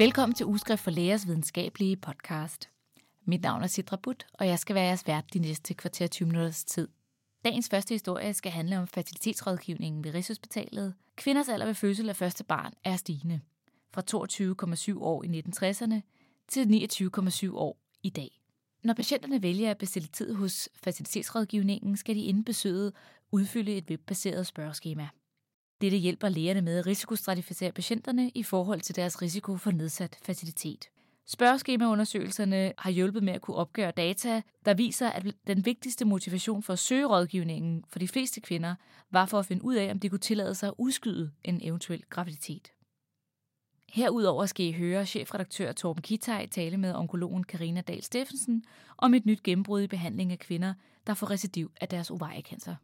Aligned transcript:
Velkommen 0.00 0.34
til 0.34 0.46
Ugeskrift 0.46 0.82
for 0.82 0.90
Lægers 0.90 1.26
videnskabelige 1.26 1.96
podcast. 1.96 2.70
Mit 3.24 3.42
navn 3.42 3.62
er 3.62 3.66
Sidra 3.66 3.96
Butt, 3.96 4.26
og 4.32 4.46
jeg 4.46 4.58
skal 4.58 4.74
være 4.74 4.84
jeres 4.84 5.06
vært 5.06 5.32
de 5.32 5.38
næste 5.38 5.74
kvarter 5.74 6.06
20 6.06 6.26
minutters 6.26 6.64
tid. 6.64 6.88
Dagens 7.44 7.68
første 7.68 7.94
historie 7.94 8.34
skal 8.34 8.52
handle 8.52 8.78
om 8.78 8.86
fertilitetsrådgivningen 8.86 10.04
ved 10.04 10.14
Rigshospitalet. 10.14 10.94
Kvinders 11.16 11.48
alder 11.48 11.66
ved 11.66 11.74
fødsel 11.74 12.08
af 12.08 12.16
første 12.16 12.44
barn 12.44 12.72
er 12.84 12.96
stigende. 12.96 13.40
Fra 13.90 14.02
22,7 14.94 15.02
år 15.02 15.24
i 15.24 15.42
1960'erne 15.48 16.00
til 16.48 16.90
29,7 17.50 17.54
år 17.54 17.78
i 18.02 18.10
dag. 18.10 18.40
Når 18.82 18.94
patienterne 18.94 19.42
vælger 19.42 19.70
at 19.70 19.78
bestille 19.78 20.08
tid 20.08 20.34
hos 20.34 20.68
fertilitetsrådgivningen, 20.74 21.96
skal 21.96 22.14
de 22.14 22.22
inden 22.22 22.44
besøget 22.44 22.92
udfylde 23.30 23.76
et 23.76 23.84
webbaseret 23.90 24.46
spørgeskema. 24.46 25.08
Dette 25.80 25.96
hjælper 25.96 26.28
lægerne 26.28 26.60
med 26.60 26.78
at 26.78 26.86
risikostratificere 26.86 27.72
patienterne 27.72 28.30
i 28.34 28.42
forhold 28.42 28.80
til 28.80 28.96
deres 28.96 29.22
risiko 29.22 29.56
for 29.56 29.70
nedsat 29.70 30.18
fertilitet. 30.22 30.88
Spørgeskemaundersøgelserne 31.26 32.72
har 32.78 32.90
hjulpet 32.90 33.22
med 33.22 33.32
at 33.32 33.40
kunne 33.40 33.56
opgøre 33.56 33.90
data, 33.90 34.42
der 34.64 34.74
viser, 34.74 35.08
at 35.08 35.26
den 35.46 35.66
vigtigste 35.66 36.04
motivation 36.04 36.62
for 36.62 36.72
at 36.72 36.78
søge 36.78 37.06
rådgivningen 37.06 37.84
for 37.88 37.98
de 37.98 38.08
fleste 38.08 38.40
kvinder 38.40 38.74
var 39.10 39.26
for 39.26 39.38
at 39.38 39.46
finde 39.46 39.64
ud 39.64 39.74
af, 39.74 39.90
om 39.90 39.98
de 39.98 40.08
kunne 40.08 40.18
tillade 40.18 40.54
sig 40.54 40.68
at 40.68 40.74
udskyde 40.78 41.30
en 41.44 41.60
eventuel 41.62 42.02
graviditet. 42.10 42.72
Herudover 43.88 44.46
skal 44.46 44.66
I 44.66 44.72
høre 44.72 45.06
chefredaktør 45.06 45.72
Torben 45.72 46.02
Kitaj 46.02 46.46
tale 46.46 46.76
med 46.76 46.94
onkologen 46.94 47.44
Karina 47.44 47.80
Dahl 47.80 48.02
Steffensen 48.02 48.64
om 48.98 49.14
et 49.14 49.26
nyt 49.26 49.42
gennembrud 49.42 49.82
i 49.82 49.86
behandling 49.86 50.32
af 50.32 50.38
kvinder, 50.38 50.74
der 51.06 51.14
får 51.14 51.30
recidiv 51.30 51.72
af 51.80 51.88
deres 51.88 52.10
ovariekancer. 52.10 52.74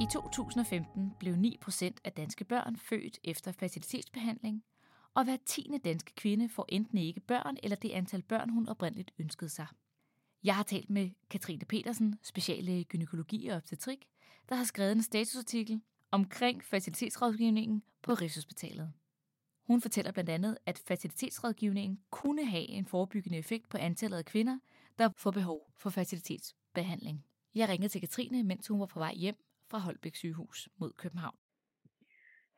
I 0.00 0.06
2015 0.12 1.12
blev 1.18 1.34
9% 1.34 1.90
af 2.04 2.12
danske 2.12 2.44
børn 2.44 2.76
født 2.76 3.18
efter 3.24 3.52
fertilitetsbehandling, 3.52 4.64
og 5.14 5.24
hver 5.24 5.36
tiende 5.46 5.78
danske 5.78 6.14
kvinde 6.14 6.48
får 6.48 6.66
enten 6.68 6.98
ikke 6.98 7.20
børn 7.20 7.56
eller 7.62 7.76
det 7.76 7.90
antal 7.90 8.22
børn, 8.22 8.50
hun 8.50 8.68
oprindeligt 8.68 9.10
ønskede 9.18 9.50
sig. 9.50 9.66
Jeg 10.44 10.56
har 10.56 10.62
talt 10.62 10.90
med 10.90 11.10
Katrine 11.30 11.64
Petersen, 11.64 12.18
speciallæge 12.22 12.84
gynækologi 12.84 13.48
og 13.48 13.56
obstetrik, 13.56 14.08
der 14.48 14.54
har 14.54 14.64
skrevet 14.64 14.92
en 14.92 15.02
statusartikel 15.02 15.80
omkring 16.10 16.64
fertilitetsrådgivningen 16.64 17.82
på 18.02 18.14
Rigshospitalet. 18.14 18.92
Hun 19.66 19.80
fortæller 19.80 20.12
blandt 20.12 20.30
andet, 20.30 20.58
at 20.66 20.78
fertilitetsrådgivningen 20.78 22.00
kunne 22.10 22.46
have 22.46 22.68
en 22.68 22.86
forebyggende 22.86 23.38
effekt 23.38 23.68
på 23.68 23.76
antallet 23.76 24.18
af 24.18 24.24
kvinder, 24.24 24.58
der 24.98 25.08
får 25.16 25.30
behov 25.30 25.72
for 25.76 25.90
fertilitetsbehandling. 25.90 27.24
Jeg 27.54 27.68
ringede 27.68 27.88
til 27.88 28.00
Katrine, 28.00 28.42
mens 28.42 28.68
hun 28.68 28.80
var 28.80 28.86
på 28.86 28.98
vej 28.98 29.14
hjem 29.14 29.49
fra 29.70 29.78
Holbæk 29.78 30.14
sygehus 30.16 30.68
mod 30.80 30.92
København. 31.02 31.38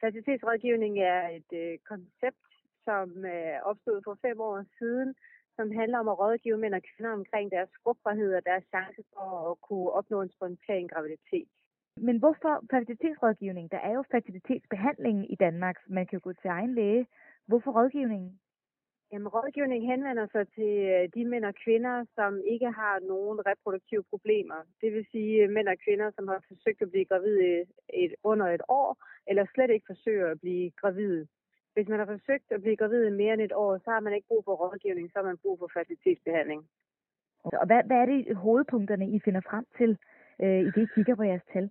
Fertilitetsrådgivning 0.01 0.95
er 1.15 1.23
et 1.39 1.51
øh, 1.63 1.79
koncept, 1.91 2.47
som 2.87 3.09
øh, 3.35 3.57
opstod 3.71 3.99
for 4.07 4.15
fem 4.27 4.41
år 4.41 4.65
siden, 4.79 5.15
som 5.57 5.67
handler 5.81 5.99
om 5.99 6.09
at 6.09 6.19
rådgive 6.19 6.59
mænd 6.59 6.75
og 6.75 6.83
kvinder 6.91 7.13
omkring 7.13 7.47
deres 7.51 7.71
frugtbarhed 7.83 8.35
og 8.39 8.43
deres 8.51 8.65
chance 8.75 9.03
for 9.13 9.51
at 9.51 9.57
kunne 9.67 9.91
opnå 9.99 10.23
en 10.23 10.33
spontan 10.37 10.87
graviditet. 10.93 11.49
Men 11.97 12.17
hvorfor 12.19 12.53
fertilitetsrådgivning? 12.71 13.71
Der 13.75 13.81
er 13.89 13.93
jo 13.99 14.05
fertilitetsbehandling 14.11 15.33
i 15.33 15.37
Danmark. 15.45 15.77
Man 15.89 16.07
kan 16.07 16.19
jo 16.19 16.21
gå 16.29 16.33
til 16.33 16.49
egen 16.49 16.75
læge. 16.75 17.07
Hvorfor 17.47 17.71
rådgivningen? 17.79 18.41
Jamen, 19.13 19.29
rådgivning 19.29 19.87
henvender 19.93 20.27
sig 20.33 20.45
til 20.57 20.73
øh, 20.93 21.09
de 21.15 21.25
mænd 21.25 21.45
og 21.45 21.55
kvinder, 21.65 22.05
som 22.15 22.41
ikke 22.55 22.71
har 22.71 22.95
nogen 23.13 23.47
reproduktive 23.47 24.05
problemer. 24.13 24.61
Det 24.81 24.93
vil 24.93 25.07
sige 25.13 25.43
øh, 25.43 25.51
mænd 25.51 25.69
og 25.69 25.77
kvinder, 25.85 26.11
som 26.17 26.29
har 26.29 26.41
forsøgt 26.49 26.83
at 26.83 26.91
blive 26.91 27.05
gravide 27.05 27.45
øh, 27.45 27.67
et, 28.03 28.15
under 28.25 28.47
et 28.47 28.63
år, 28.69 28.91
eller 29.27 29.45
slet 29.55 29.71
ikke 29.71 29.87
forsøger 29.93 30.31
at 30.31 30.41
blive 30.41 30.71
gravide. 30.71 31.27
Hvis 31.75 31.89
man 31.89 31.99
har 31.99 32.07
forsøgt 32.07 32.49
at 32.51 32.63
blive 32.63 32.77
gravid 32.77 33.11
mere 33.11 33.35
end 33.35 33.43
et 33.43 33.53
år, 33.53 33.79
så 33.79 33.91
har 33.91 34.01
man 34.01 34.15
ikke 34.15 34.29
brug 34.29 34.45
for 34.45 34.55
rådgivning, 34.55 35.11
så 35.11 35.19
har 35.19 35.27
man 35.31 35.39
brug 35.43 35.59
for 35.59 35.71
fertilitetsbehandling. 35.75 36.61
Og 37.45 37.67
hvad, 37.67 37.83
hvad 37.85 37.97
er 37.97 38.07
det 38.07 38.37
hovedpunkterne, 38.37 39.07
I 39.09 39.21
finder 39.25 39.41
frem 39.41 39.65
til, 39.79 39.99
øh, 40.43 40.61
i 40.61 40.71
det 40.75 40.83
I 40.83 40.95
kigger 40.95 41.15
på 41.15 41.23
jeres 41.23 41.47
tal? 41.53 41.71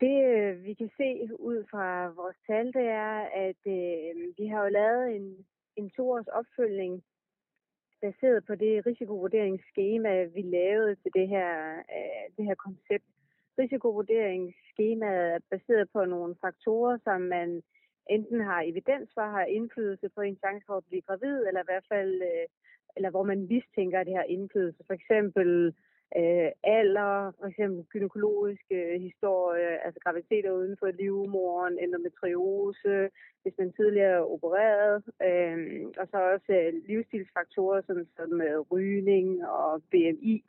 Det 0.00 0.16
øh, 0.34 0.64
vi 0.64 0.74
kan 0.74 0.90
se 0.96 1.28
ud 1.38 1.64
fra 1.70 2.06
vores 2.06 2.36
tal, 2.46 2.66
det 2.66 2.86
er, 3.08 3.18
at 3.46 3.62
øh, 3.66 4.12
vi 4.38 4.46
har 4.46 4.62
jo 4.64 4.68
lavet 4.68 5.16
en, 5.16 5.46
en 5.76 5.90
toårs 5.90 6.26
opfølgning 6.26 7.02
baseret 8.02 8.44
på 8.46 8.54
det 8.54 8.86
risikovurderingsskema, 8.86 10.24
vi 10.24 10.42
lavede 10.42 10.94
til 10.94 11.10
det 11.14 11.28
her, 11.28 11.50
øh, 11.96 12.24
det 12.36 12.44
her 12.44 12.54
koncept. 12.54 13.04
Risikovurderingsskemaet 13.58 15.34
er 15.34 15.38
baseret 15.50 15.90
på 15.92 16.04
nogle 16.04 16.36
faktorer, 16.40 16.98
som 17.04 17.20
man 17.20 17.62
enten 18.10 18.40
har 18.40 18.60
evidens 18.60 19.10
for, 19.14 19.20
har 19.36 19.44
indflydelse 19.44 20.08
på 20.08 20.20
en 20.20 20.36
chance 20.36 20.64
for 20.66 20.76
at 20.76 20.84
blive 20.88 21.06
gravid, 21.08 21.36
eller 21.46 21.60
i 21.60 21.68
hvert 21.70 21.86
fald, 21.92 22.22
øh, 22.22 22.46
eller 22.96 23.10
hvor 23.10 23.22
man 23.22 23.46
mistænker, 23.52 24.00
at 24.00 24.06
det 24.06 24.16
har 24.16 24.22
indflydelse. 24.22 24.82
For 24.86 24.94
eksempel 24.94 25.74
øh, 26.20 26.50
alder, 26.64 27.32
for 27.38 27.46
eksempel 27.46 27.84
gynækologiske 27.92 28.98
historie, 28.98 29.84
altså 29.84 30.00
graviditeter 30.04 30.50
uden 30.52 30.76
for 30.80 30.86
livmoren, 30.86 31.78
endometriose, 31.78 33.10
hvis 33.42 33.54
man 33.58 33.72
tidligere 33.72 34.16
er 34.20 34.30
opereret, 34.34 35.02
øh, 35.28 35.86
og 36.00 36.06
så 36.10 36.18
også 36.34 36.52
øh, 36.52 36.72
livsstilsfaktorer 36.88 37.80
som, 37.86 37.96
som 38.16 38.40
øh, 38.40 38.58
rygning 38.60 39.46
og 39.48 39.82
BMI, 39.90 40.44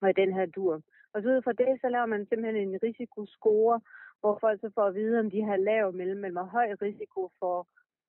og 0.00 0.10
i 0.10 0.20
den 0.22 0.32
her 0.32 0.46
dur. 0.46 0.74
Og 1.12 1.22
så 1.22 1.28
ud 1.28 1.42
fra 1.42 1.52
det, 1.52 1.80
så 1.80 1.88
laver 1.88 2.06
man 2.06 2.26
simpelthen 2.26 2.56
en 2.56 2.78
risikoscore, 2.82 3.80
hvor 4.20 4.38
folk 4.40 4.60
så 4.60 4.70
får 4.74 4.86
at 4.86 4.94
vide, 4.94 5.20
om 5.20 5.30
de 5.30 5.42
har 5.42 5.56
lav, 5.56 5.92
mellem 5.92 6.24
eller 6.24 6.42
høj 6.42 6.68
risiko 6.82 7.30
for 7.38 7.66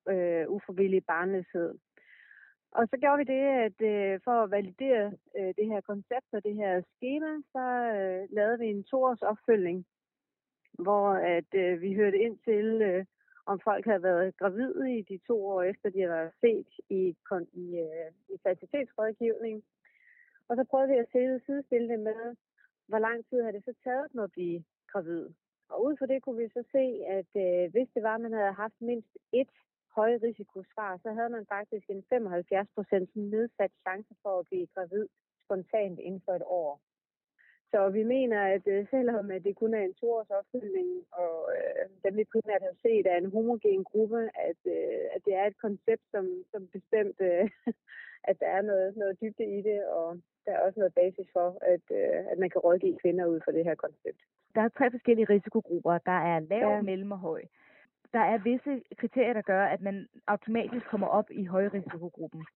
øh, 0.08 0.44
uforvillig 0.48 1.04
barnløshed. 1.04 1.74
Og 2.72 2.88
så 2.90 2.96
gjorde 2.96 3.18
vi 3.18 3.24
det, 3.24 3.44
at 3.66 3.78
øh, 3.92 4.20
for 4.24 4.36
at 4.42 4.50
validere 4.50 5.12
øh, 5.38 5.54
det 5.58 5.66
her 5.66 5.80
koncept 5.80 6.28
og 6.32 6.44
det 6.44 6.54
her 6.54 6.82
schema, 6.96 7.32
så 7.52 7.64
øh, 7.96 8.28
lavede 8.36 8.58
vi 8.58 8.66
en 8.66 8.84
toårs 8.84 9.22
opfølgning, 9.22 9.86
hvor 10.72 11.08
at 11.08 11.50
øh, 11.54 11.80
vi 11.80 11.94
hørte 11.94 12.18
ind 12.18 12.38
til, 12.38 12.82
øh, 12.82 13.04
om 13.46 13.60
folk 13.60 13.84
havde 13.84 14.02
været 14.02 14.36
gravide 14.36 14.98
i 14.98 15.02
de 15.02 15.18
to 15.26 15.46
år 15.46 15.62
efter, 15.62 15.90
de 15.90 16.00
havde 16.00 16.12
været 16.12 16.32
set 16.40 16.68
i, 16.88 17.16
i, 17.52 17.66
øh, 17.78 18.10
i 18.34 18.36
fertilitetsrådgivning. 18.42 19.62
Og 20.48 20.56
så 20.56 20.64
prøvede 20.64 20.88
vi 20.92 20.98
at 20.98 21.12
sidestille 21.46 21.88
det 21.88 22.00
med, 22.00 22.36
hvor 22.86 22.98
lang 22.98 23.26
tid 23.28 23.40
havde 23.40 23.56
det 23.56 23.64
så 23.64 23.74
taget 23.84 24.12
dem 24.12 24.20
at 24.20 24.32
blive 24.32 24.64
gravid. 24.92 25.26
Og 25.68 25.84
ud 25.84 25.96
fra 25.96 26.06
det 26.06 26.22
kunne 26.22 26.42
vi 26.42 26.48
så 26.48 26.62
se, 26.72 26.84
at 27.18 27.30
øh, 27.44 27.70
hvis 27.70 27.88
det 27.94 28.02
var, 28.02 28.14
at 28.14 28.20
man 28.20 28.32
havde 28.32 28.52
haft 28.52 28.80
mindst 28.80 29.18
et 29.32 29.50
høje 29.98 30.18
risikosvar, 30.26 30.92
så 31.02 31.08
havde 31.16 31.30
man 31.36 31.46
faktisk 31.54 31.86
en 31.90 32.02
75% 32.12 33.20
nedsat 33.34 33.72
chance 33.84 34.14
for 34.22 34.38
at 34.38 34.46
blive 34.48 34.66
gravid 34.74 35.06
spontant 35.44 35.98
inden 35.98 36.22
for 36.26 36.32
et 36.32 36.46
år. 36.46 36.80
Så 37.72 37.80
vi 37.88 38.02
mener, 38.02 38.40
at 38.54 38.64
øh, 38.74 38.86
selvom 38.90 39.30
at 39.30 39.44
det 39.44 39.56
kun 39.56 39.74
er 39.74 39.82
en 39.84 39.94
toårs 39.94 40.30
opfølgning, 40.38 40.88
og 41.12 41.36
øh, 41.56 41.84
dem 42.04 42.16
vi 42.16 42.24
primært 42.32 42.62
har 42.68 42.76
set 42.82 43.06
er 43.06 43.16
en 43.16 43.32
homogen 43.34 43.84
gruppe, 43.84 44.20
at, 44.48 44.60
øh, 44.76 45.04
at 45.14 45.20
det 45.26 45.34
er 45.34 45.46
et 45.46 45.58
koncept, 45.64 46.04
som, 46.10 46.24
som 46.52 46.62
bestemt, 46.76 47.18
øh, 47.20 47.50
at 48.30 48.36
der 48.40 48.48
er 48.56 48.62
noget, 48.62 48.96
noget 48.96 49.20
dybde 49.20 49.46
i 49.58 49.62
det, 49.68 49.80
og 49.86 50.08
der 50.44 50.52
er 50.52 50.60
også 50.66 50.78
noget 50.80 50.94
basis 50.94 51.26
for, 51.32 51.48
at, 51.74 51.84
øh, 52.00 52.20
at 52.32 52.38
man 52.38 52.50
kan 52.50 52.60
rådgive 52.60 52.98
kvinder 53.02 53.26
ud 53.26 53.40
fra 53.44 53.52
det 53.52 53.64
her 53.64 53.74
koncept. 53.74 54.20
Der 54.54 54.60
er 54.60 54.68
tre 54.68 54.90
forskellige 54.90 55.30
risikogrupper. 55.34 55.98
Der 55.98 56.18
er 56.32 56.38
lav, 56.40 56.68
ja. 56.70 56.82
mellem 56.82 57.12
og 57.12 57.18
høj 57.18 57.42
der 58.12 58.20
er 58.20 58.38
visse 58.38 58.82
kriterier, 58.96 59.32
der 59.32 59.42
gør, 59.42 59.64
at 59.64 59.80
man 59.80 60.08
automatisk 60.26 60.86
kommer 60.86 61.06
op 61.06 61.30
i 61.30 61.44
højrisikogruppen. 61.44 62.46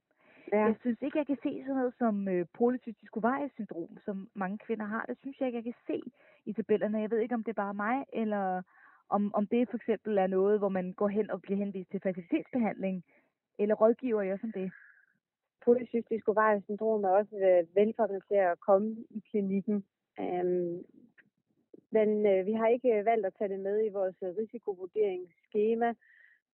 Ja. 0.52 0.64
Jeg 0.64 0.74
synes 0.80 0.98
ikke, 1.02 1.18
jeg 1.18 1.26
kan 1.26 1.38
se 1.42 1.62
sådan 1.62 1.76
noget 1.76 1.94
som 1.98 2.28
øh, 2.28 2.46
polycystisk 2.58 3.12
syndrom, 3.54 3.98
som 4.04 4.28
mange 4.34 4.58
kvinder 4.58 4.86
har. 4.86 5.04
Det 5.08 5.16
synes 5.20 5.40
jeg 5.40 5.46
ikke, 5.46 5.56
jeg 5.56 5.64
kan 5.64 5.74
se 5.86 6.00
i 6.46 6.52
tabellerne. 6.52 7.00
Jeg 7.00 7.10
ved 7.10 7.18
ikke, 7.18 7.34
om 7.34 7.44
det 7.44 7.50
er 7.52 7.62
bare 7.64 7.74
mig, 7.74 8.04
eller 8.12 8.62
om, 9.08 9.34
om 9.34 9.46
det 9.46 9.68
for 9.70 9.76
eksempel 9.76 10.18
er 10.18 10.26
noget, 10.26 10.58
hvor 10.58 10.68
man 10.68 10.92
går 10.92 11.08
hen 11.08 11.30
og 11.30 11.42
bliver 11.42 11.58
henvist 11.58 11.90
til 11.90 12.00
facilitetsbehandling, 12.00 13.04
eller 13.58 13.74
rådgiver 13.74 14.22
jeg 14.22 14.38
som 14.40 14.52
det? 14.52 14.72
Polycystisk 15.64 16.24
syndrom 16.64 17.04
er 17.04 17.08
også 17.08 17.36
øh, 17.36 17.76
velkommen 17.76 18.20
til 18.28 18.34
at 18.34 18.60
komme 18.60 18.96
i 19.10 19.22
klinikken. 19.30 19.84
Um, 20.18 20.84
men 21.96 22.08
øh, 22.32 22.46
vi 22.46 22.52
har 22.52 22.68
ikke 22.68 22.90
øh, 22.96 23.04
valgt 23.10 23.26
at 23.26 23.34
tage 23.38 23.52
det 23.54 23.60
med 23.60 23.76
i 23.86 23.94
vores 23.98 24.16
øh, 24.22 24.30
risikovurderingsskema, 24.38 25.94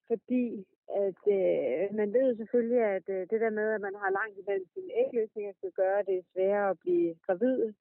fordi 0.08 0.66
at 1.06 1.22
øh, 1.38 1.94
man 2.00 2.12
ved 2.12 2.36
selvfølgelig, 2.36 2.82
at 2.96 3.06
øh, 3.08 3.20
det 3.30 3.40
der 3.44 3.50
med, 3.50 3.68
at 3.72 3.80
man 3.80 3.94
har 4.02 4.10
langt 4.18 4.38
imellem 4.38 4.66
sine 4.74 4.92
ægløsninger, 5.02 5.52
skal 5.52 5.72
gøre 5.82 6.02
det 6.10 6.18
sværere 6.32 6.70
at 6.70 6.78
blive 6.78 7.14
gravid. 7.26 7.72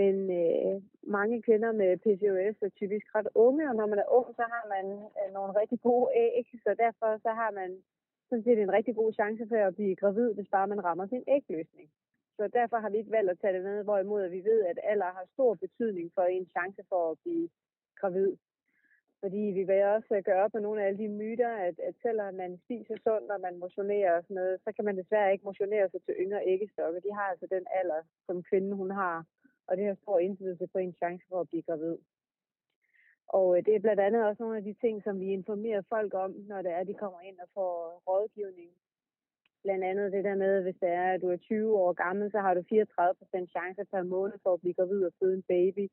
Men 0.00 0.16
øh, 0.40 0.82
mange 1.16 1.42
kvinder 1.42 1.72
med 1.72 1.90
PCOS 2.04 2.56
er 2.62 2.72
typisk 2.80 3.06
ret 3.14 3.28
unge, 3.34 3.68
og 3.70 3.74
når 3.76 3.86
man 3.86 3.98
er 3.98 4.12
ung, 4.18 4.28
så 4.38 4.44
har 4.54 4.64
man 4.74 4.86
øh, 5.18 5.28
nogle 5.36 5.52
rigtig 5.60 5.80
gode 5.80 6.06
æg, 6.26 6.46
så 6.64 6.70
derfor 6.84 7.10
så 7.24 7.30
har 7.40 7.50
man 7.50 7.70
sådan 8.28 8.44
set 8.44 8.58
en 8.58 8.72
rigtig 8.72 8.94
god 8.94 9.12
chance 9.12 9.42
for 9.48 9.56
at 9.56 9.74
blive 9.74 9.96
gravid, 9.96 10.34
hvis 10.34 10.48
bare 10.48 10.66
man 10.66 10.84
rammer 10.84 11.06
sin 11.06 11.24
ægløsning. 11.28 11.88
Så 12.36 12.48
derfor 12.48 12.76
har 12.78 12.90
vi 12.90 12.98
ikke 12.98 13.16
valgt 13.18 13.30
at 13.30 13.40
tage 13.40 13.54
det 13.56 13.64
med, 13.64 13.84
hvorimod 13.84 14.28
vi 14.28 14.44
ved, 14.44 14.64
at 14.64 14.78
alder 14.82 15.10
har 15.16 15.26
stor 15.32 15.54
betydning 15.54 16.12
for 16.14 16.22
en 16.22 16.46
chance 16.54 16.82
for 16.88 17.10
at 17.10 17.18
blive 17.22 17.48
gravid. 18.00 18.36
Fordi 19.20 19.42
vi 19.58 19.62
vil 19.70 19.82
også 19.96 20.22
gøre 20.24 20.42
op 20.44 20.54
med 20.54 20.62
nogle 20.62 20.82
af 20.82 20.86
alle 20.86 20.98
de 20.98 21.08
myter, 21.08 21.52
at, 21.66 21.76
at 21.88 21.94
selvom 22.02 22.34
man 22.34 22.58
spiser 22.64 22.96
sundt, 23.06 23.30
og 23.30 23.40
man 23.40 23.58
motionerer 23.58 24.16
og 24.16 24.22
sådan 24.22 24.34
noget, 24.34 24.60
så 24.64 24.72
kan 24.72 24.84
man 24.84 24.96
desværre 24.96 25.32
ikke 25.32 25.44
motionere 25.44 25.88
sig 25.90 26.00
til 26.02 26.14
yngre 26.18 26.46
æggestokke. 26.46 27.00
De 27.06 27.12
har 27.12 27.26
altså 27.32 27.46
den 27.50 27.64
alder, 27.80 28.02
som 28.26 28.42
kvinden 28.42 28.72
hun 28.72 28.90
har, 28.90 29.26
og 29.66 29.76
det 29.76 29.86
har 29.86 29.94
stor 29.94 30.18
indflydelse 30.18 30.66
på 30.66 30.78
en 30.78 30.94
chance 31.00 31.24
for 31.28 31.40
at 31.40 31.48
blive 31.48 31.62
gravid. 31.62 31.98
Og 33.28 33.56
øh, 33.56 33.64
det 33.66 33.74
er 33.74 33.84
blandt 33.84 34.00
andet 34.00 34.24
også 34.24 34.42
nogle 34.42 34.58
af 34.58 34.64
de 34.64 34.74
ting, 34.80 35.02
som 35.02 35.20
vi 35.20 35.26
informerer 35.26 35.82
folk 35.88 36.14
om, 36.14 36.30
når 36.30 36.62
det 36.62 36.72
er, 36.72 36.84
de 36.84 36.94
kommer 36.94 37.20
ind 37.20 37.38
og 37.40 37.48
får 37.54 38.02
rådgivning. 38.08 38.70
Blandt 39.64 39.84
andet 39.84 40.12
det 40.12 40.24
der 40.24 40.34
med, 40.34 40.62
hvis 40.62 40.76
det 40.80 40.88
er, 40.88 41.12
at 41.12 41.22
du 41.22 41.28
er 41.28 41.36
20 41.36 41.78
år 41.78 41.92
gammel, 41.92 42.30
så 42.30 42.38
har 42.38 42.54
du 42.54 42.60
34% 42.60 43.46
chance 43.54 43.84
per 43.92 44.02
måned 44.02 44.38
for 44.42 44.52
at 44.52 44.60
blive 44.60 44.74
gravid 44.74 45.04
og 45.04 45.12
føde 45.20 45.34
en 45.34 45.48
baby. 45.54 45.84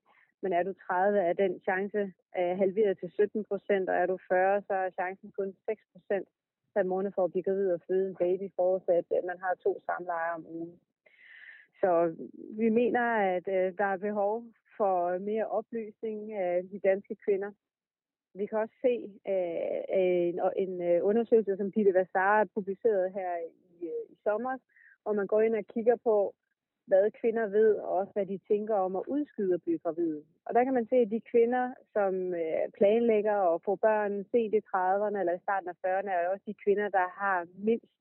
Men 0.42 0.54
er 0.54 0.63
du 0.63 0.74
30, 0.74 1.19
er 1.19 1.33
den 1.33 1.60
chance 1.68 2.01
øh, 2.39 2.57
halveret 2.57 3.00
til 3.00 3.10
17 3.12 3.45
procent, 3.50 3.89
og 3.89 3.95
er 3.95 4.06
du 4.06 4.18
40, 4.27 4.62
så 4.68 4.74
er 4.74 4.89
chancen 4.89 5.31
kun 5.38 5.54
6 5.66 5.81
procent 5.94 6.27
per 6.75 6.83
måned 6.83 7.12
for 7.16 7.24
at 7.24 7.31
blive 7.31 7.44
gravid 7.44 7.71
og 7.71 7.81
føde 7.88 8.10
en 8.10 8.16
baby, 8.16 8.51
forudsat 8.56 9.06
at 9.19 9.25
man 9.31 9.39
har 9.39 9.54
to 9.63 9.81
samlejer 9.86 10.31
om 10.33 10.45
ugen. 10.48 10.80
Så 11.81 12.16
vi 12.60 12.69
mener, 12.69 13.06
at 13.36 13.48
øh, 13.48 13.77
der 13.77 13.86
er 13.94 13.98
behov 13.98 14.44
for 14.77 15.18
mere 15.18 15.48
oplysning 15.48 16.33
af 16.33 16.63
de 16.71 16.80
danske 16.80 17.16
kvinder. 17.25 17.51
Vi 18.33 18.45
kan 18.45 18.57
også 18.59 18.75
se 18.81 18.95
øh, 19.33 19.81
øh 19.97 20.27
en, 20.29 20.39
en 20.63 20.81
øh, 20.81 21.05
undersøgelse, 21.05 21.57
som 21.57 21.71
Pille 21.71 21.93
Vassar 21.93 22.37
har 22.37 22.47
publicerede 22.53 23.09
her 23.09 23.31
i, 23.37 23.85
øh, 23.85 24.03
i 24.13 24.15
sommer, 24.23 24.57
hvor 25.03 25.13
man 25.13 25.27
går 25.27 25.41
ind 25.41 25.55
og 25.55 25.65
kigger 25.73 25.95
på, 26.03 26.33
hvad 26.87 27.11
kvinder 27.21 27.47
ved, 27.47 27.75
og 27.75 27.89
også 27.89 28.13
hvad 28.13 28.25
de 28.25 28.39
tænker 28.47 28.75
om 28.75 28.95
at 28.95 29.07
udskyde 29.07 29.53
at 29.53 29.63
blive 29.63 29.79
gravide. 29.79 30.23
Og 30.45 30.53
der 30.55 30.63
kan 30.63 30.73
man 30.73 30.87
se, 30.89 30.95
at 30.95 31.11
de 31.11 31.21
kvinder, 31.31 31.73
som 31.93 32.13
planlægger 32.77 33.37
at 33.53 33.61
få 33.65 33.75
børn 33.75 34.25
sent 34.31 34.53
i 34.53 34.61
30'erne 34.71 35.19
eller 35.19 35.33
i 35.33 35.43
starten 35.45 35.69
af 35.69 35.77
40'erne, 35.85 36.09
er 36.09 36.29
også 36.29 36.43
de 36.45 36.61
kvinder, 36.63 36.89
der 36.89 37.07
har 37.21 37.47
mindst 37.57 37.93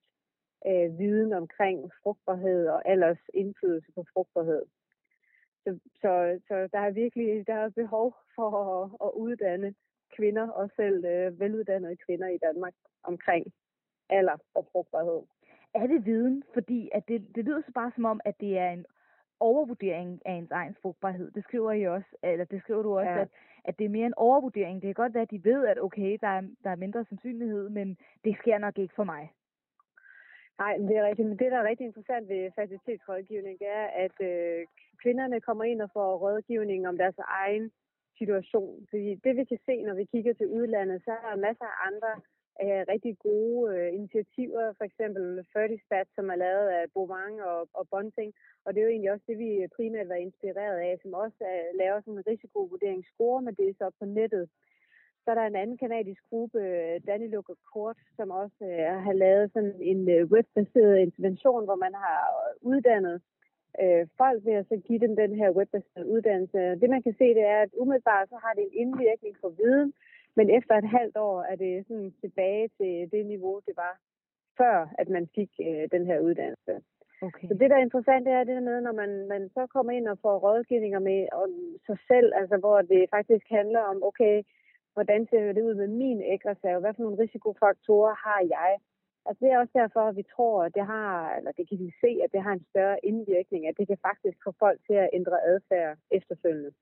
øh, 0.66 0.98
viden 0.98 1.32
omkring 1.32 1.90
frugtbarhed 2.02 2.69
og 2.69 2.88
alders 2.88 3.22
indflydelse 3.34 3.92
på 3.94 4.04
frugtbarhed. 4.12 4.62
Så, 5.64 5.78
så, 6.00 6.40
så 6.48 6.69
der 6.72 6.78
er 6.78 6.90
virkelig 6.90 7.46
der 7.46 7.54
er 7.54 7.69
behov 7.69 8.14
for 8.34 8.50
at, 8.76 8.90
at 9.06 9.10
uddanne 9.14 9.74
kvinder, 10.16 10.49
og 10.49 10.70
selv 10.76 11.05
øh, 11.05 11.40
veluddannede 11.40 11.96
kvinder 11.96 12.28
i 12.28 12.38
Danmark 12.38 12.75
omkring 13.02 13.46
alder 14.10 14.37
og 14.55 14.66
frugtbarhed 14.72 15.22
er 15.75 15.87
det 15.87 16.06
viden? 16.06 16.43
Fordi 16.55 16.90
at 16.93 17.08
det, 17.08 17.26
det 17.34 17.44
lyder 17.44 17.62
så 17.66 17.72
bare 17.72 17.93
som 17.94 18.05
om, 18.05 18.20
at 18.25 18.40
det 18.40 18.58
er 18.58 18.70
en 18.70 18.87
overvurdering 19.40 20.22
af 20.25 20.32
ens 20.32 20.50
egen 20.50 20.76
frugtbarhed. 20.82 21.31
Det 21.31 21.44
skriver 21.44 21.72
I 21.72 21.87
også, 21.87 22.08
eller 22.22 22.44
det 22.44 22.62
skriver 22.62 22.82
du 22.82 22.99
også, 22.99 23.10
ja. 23.10 23.20
at, 23.20 23.28
at 23.64 23.78
det 23.78 23.84
er 23.84 23.88
mere 23.88 24.06
en 24.06 24.14
overvurdering. 24.14 24.82
Det 24.82 24.88
kan 24.88 25.02
godt 25.02 25.14
være, 25.14 25.22
at 25.22 25.31
de 25.31 25.44
ved, 25.44 25.66
at 25.66 25.82
okay, 25.82 26.19
der 26.20 26.28
er, 26.28 26.43
der 26.64 26.70
er 26.70 26.76
mindre 26.76 27.05
sandsynlighed, 27.05 27.69
men 27.69 27.99
det 28.25 28.37
sker 28.40 28.58
nok 28.58 28.78
ikke 28.78 28.94
for 28.94 29.05
mig. 29.05 29.32
Nej, 30.58 30.76
det 30.76 30.96
er 30.96 31.06
rigtigt. 31.06 31.28
Men 31.28 31.38
det, 31.38 31.52
der 31.52 31.58
er 31.58 31.69
rigtig 31.69 31.87
interessant 31.87 32.28
ved 32.28 32.50
fertilitetsrådgivning, 32.55 33.58
det 33.58 33.69
er, 33.69 33.87
at 33.87 34.20
øh, 34.20 34.66
kvinderne 35.02 35.40
kommer 35.40 35.64
ind 35.64 35.82
og 35.82 35.90
får 35.93 36.16
rådgivning 36.16 36.88
om 36.88 36.99
deres 36.99 37.19
egen 37.19 37.70
situation. 38.19 38.87
Fordi 38.91 39.11
det, 39.25 39.32
vi 39.37 39.44
kan 39.44 39.61
se, 39.67 39.75
når 39.82 39.94
vi 39.94 40.05
kigger 40.05 40.32
til 40.35 40.49
udlandet, 40.59 41.03
så 41.05 41.11
er 41.11 41.23
der 41.29 41.44
masser 41.47 41.65
af 41.65 41.79
andre 41.88 42.12
øh, 42.65 42.82
rigtig 42.93 43.12
gode 43.19 43.62
øh, 43.76 43.88
initiativer, 43.99 44.65
for 44.79 44.85
eksempel 44.85 45.25
30 45.53 45.79
Stat, 45.87 46.09
som 46.17 46.31
er 46.31 46.38
lavet 46.47 46.69
af 46.79 46.85
Bovang 46.94 47.43
og, 47.43 47.69
og 47.79 47.85
Bunting, 47.93 48.32
og 48.65 48.69
det 48.75 48.81
er 48.81 48.85
jo 48.87 48.94
egentlig 48.94 49.12
også 49.12 49.26
det, 49.29 49.38
vi 49.38 49.50
primært 49.76 50.09
var 50.09 50.20
inspireret 50.26 50.79
af, 50.88 50.99
som 51.03 51.12
også 51.15 51.41
er, 51.41 51.62
laver 51.82 52.00
sådan 52.00 52.19
en 52.19 52.29
risikovurderingsscore, 52.31 53.43
men 53.43 53.55
det 53.55 53.69
er 53.69 53.75
så 53.79 53.91
på 53.99 54.05
nettet. 54.05 54.49
Så 55.25 55.31
er 55.31 55.35
der 55.35 55.47
en 55.47 55.62
anden 55.62 55.79
kanadisk 55.79 56.23
gruppe, 56.31 56.59
øh, 56.61 57.00
Danilo 57.06 57.43
Kort, 57.73 57.99
som 58.17 58.31
også 58.31 58.65
øh, 58.73 59.03
har 59.06 59.12
lavet 59.12 59.53
sådan 59.53 59.76
en 59.93 60.11
øh, 60.11 60.31
webbaseret 60.32 60.99
intervention, 60.99 61.65
hvor 61.65 61.79
man 61.85 61.94
har 61.94 62.20
øh, 62.44 62.70
uddannet 62.70 63.23
øh, 63.82 64.06
folk 64.17 64.44
ved 64.44 64.53
at 64.53 64.67
så 64.69 64.76
give 64.87 64.99
dem 64.99 65.17
den 65.17 65.32
her 65.41 65.50
webbaserede 65.50 66.11
uddannelse. 66.15 66.59
Det 66.59 66.91
man 66.91 67.03
kan 67.03 67.15
se, 67.19 67.26
det 67.38 67.44
er, 67.55 67.61
at 67.62 67.73
umiddelbart 67.82 68.29
så 68.29 68.37
har 68.44 68.53
det 68.55 68.62
en 68.65 68.79
indvirkning 68.82 69.37
på 69.43 69.49
viden, 69.49 69.93
men 70.37 70.50
efter 70.50 70.75
et 70.75 70.88
halvt 70.99 71.17
år 71.17 71.43
er 71.43 71.56
det 71.56 71.87
sådan 71.88 72.12
tilbage 72.20 72.69
til 72.79 73.11
det 73.12 73.26
niveau, 73.26 73.61
det 73.67 73.75
var 73.76 73.93
før, 74.61 74.76
at 74.99 75.09
man 75.09 75.29
fik 75.35 75.50
øh, 75.61 75.85
den 75.94 76.06
her 76.06 76.19
uddannelse. 76.20 76.75
Okay. 77.23 77.49
Så 77.49 77.55
det, 77.55 77.70
der 77.70 77.76
er 77.76 77.87
interessant, 77.88 78.26
det 78.26 78.32
er 78.32 78.44
det 78.44 78.62
med, 78.62 78.81
når 78.81 78.93
man, 78.93 79.29
man 79.29 79.43
så 79.56 79.67
kommer 79.67 79.93
ind 79.93 80.09
og 80.09 80.19
får 80.23 80.38
rådgivninger 80.38 80.99
med 80.99 81.20
om 81.32 81.50
sig 81.87 81.99
selv, 82.11 82.32
altså 82.41 82.56
hvor 82.56 82.82
det 82.82 83.11
faktisk 83.11 83.47
handler 83.50 83.81
om, 83.81 84.03
okay, 84.03 84.43
hvordan 84.94 85.26
ser 85.31 85.53
det 85.53 85.62
ud 85.62 85.75
med 85.75 85.88
min 85.88 86.23
ægreserve? 86.23 86.81
Hvad 86.81 86.94
for 86.94 87.03
nogle 87.03 87.19
risikofaktorer 87.23 88.15
har 88.26 88.41
jeg? 88.56 88.70
Altså 89.28 89.40
det 89.44 89.50
er 89.52 89.58
også 89.58 89.75
derfor, 89.82 90.02
at 90.08 90.16
vi 90.16 90.25
tror, 90.34 90.64
at 90.64 90.75
det 90.75 90.86
har, 90.86 91.36
eller 91.36 91.52
det 91.58 91.69
kan 91.69 91.78
vi 91.84 91.90
se, 92.02 92.10
at 92.25 92.32
det 92.34 92.42
har 92.46 92.52
en 92.52 92.69
større 92.70 92.98
indvirkning, 93.10 93.62
at 93.66 93.78
det 93.78 93.86
kan 93.86 93.98
faktisk 94.08 94.38
få 94.44 94.52
folk 94.58 94.78
til 94.86 94.96
at 95.04 95.10
ændre 95.12 95.38
adfærd 95.52 95.96
efterfølgende. 96.10 96.72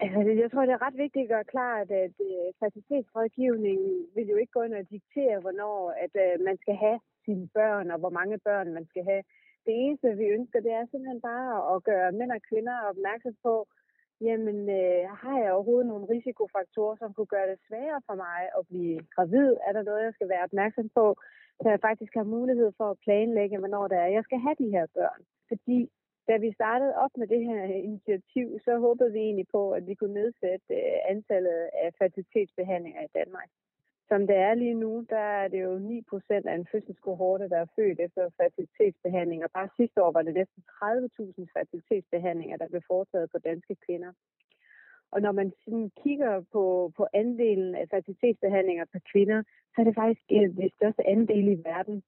Altså, 0.00 0.20
jeg 0.42 0.50
tror, 0.50 0.66
det 0.66 0.74
er 0.74 0.86
ret 0.86 0.98
vigtigt 1.04 1.22
at 1.22 1.32
gøre 1.34 1.52
klart, 1.54 1.90
at 2.04 2.14
uh, 2.28 2.48
fertilitetsrådgivning 2.60 3.80
vil 4.14 4.26
jo 4.32 4.36
ikke 4.36 4.52
gå 4.56 4.62
ind 4.62 4.74
og 4.74 4.90
diktere, 4.90 5.40
hvornår 5.40 5.78
at, 6.04 6.14
øh, 6.24 6.44
man 6.48 6.56
skal 6.62 6.76
have 6.84 6.98
sine 7.24 7.48
børn, 7.54 7.90
og 7.90 7.98
hvor 7.98 8.10
mange 8.18 8.38
børn 8.38 8.74
man 8.78 8.86
skal 8.86 9.04
have. 9.10 9.22
Det 9.66 9.74
eneste, 9.84 10.16
vi 10.16 10.26
ønsker, 10.36 10.60
det 10.60 10.72
er 10.72 10.86
simpelthen 10.86 11.20
bare 11.20 11.74
at 11.74 11.84
gøre 11.84 12.12
mænd 12.12 12.32
og 12.32 12.42
kvinder 12.48 12.76
opmærksom 12.90 13.34
på, 13.42 13.54
jamen, 14.20 14.58
øh, 14.80 15.02
har 15.22 15.36
jeg 15.42 15.52
overhovedet 15.52 15.86
nogle 15.86 16.10
risikofaktorer, 16.14 16.96
som 16.96 17.14
kunne 17.14 17.32
gøre 17.34 17.50
det 17.50 17.58
sværere 17.66 18.02
for 18.08 18.14
mig 18.14 18.40
at 18.58 18.62
blive 18.70 18.98
gravid? 19.14 19.50
Er 19.66 19.72
der 19.72 19.82
noget, 19.82 20.04
jeg 20.04 20.14
skal 20.14 20.28
være 20.28 20.46
opmærksom 20.48 20.88
på, 20.98 21.06
så 21.62 21.68
jeg 21.74 21.80
faktisk 21.80 22.14
har 22.14 22.34
mulighed 22.36 22.72
for 22.76 22.90
at 22.90 23.00
planlægge, 23.04 23.58
hvornår 23.58 23.88
det 23.88 23.98
er, 23.98 24.06
jeg 24.16 24.24
skal 24.24 24.38
have 24.38 24.56
de 24.58 24.70
her 24.76 24.86
børn? 24.94 25.22
Fordi 25.48 25.90
da 26.28 26.36
vi 26.36 26.52
startede 26.52 26.94
op 27.04 27.10
med 27.16 27.26
det 27.26 27.42
her 27.44 27.64
initiativ, 27.64 28.46
så 28.64 28.78
håbede 28.78 29.12
vi 29.12 29.18
egentlig 29.18 29.48
på, 29.56 29.62
at 29.72 29.86
vi 29.86 29.94
kunne 29.94 30.14
nedsætte 30.22 30.66
øh, 30.70 30.98
antallet 31.08 31.58
af 31.82 31.88
fertilitetsbehandlinger 31.98 33.02
i 33.04 33.14
Danmark. 33.18 33.48
Som 34.08 34.26
det 34.26 34.36
er 34.36 34.54
lige 34.54 34.74
nu, 34.74 35.06
der 35.10 35.26
er 35.42 35.48
det 35.48 35.62
jo 35.62 35.78
9 35.78 36.02
procent 36.10 36.46
af 36.46 36.54
en 36.54 36.66
fødselskohorte, 36.72 37.48
der 37.48 37.58
er 37.60 37.74
født 37.76 38.00
efter 38.00 38.30
fertilitetsbehandling. 38.40 39.44
Og 39.44 39.50
bare 39.50 39.68
sidste 39.76 40.02
år 40.04 40.12
var 40.12 40.22
det 40.22 40.34
næsten 40.34 40.62
30.000 40.82 41.46
fertilitetsbehandlinger, 41.54 42.56
der 42.56 42.68
blev 42.68 42.82
foretaget 42.86 43.30
på 43.30 43.38
danske 43.38 43.76
kvinder. 43.86 44.12
Og 45.14 45.20
når 45.22 45.32
man 45.32 45.52
sådan 45.64 45.90
kigger 46.02 46.32
på, 46.52 46.92
på 46.96 47.06
andelen 47.14 47.74
af 47.74 47.88
fertilitetsbehandlinger 47.90 48.84
per 48.92 49.02
kvinder, 49.12 49.42
så 49.72 49.76
er 49.80 49.84
det 49.84 49.94
faktisk 49.94 50.24
øh, 50.32 50.56
det 50.56 50.72
største 50.76 51.06
andel 51.14 51.48
i 51.48 51.62
verden. 51.70 52.02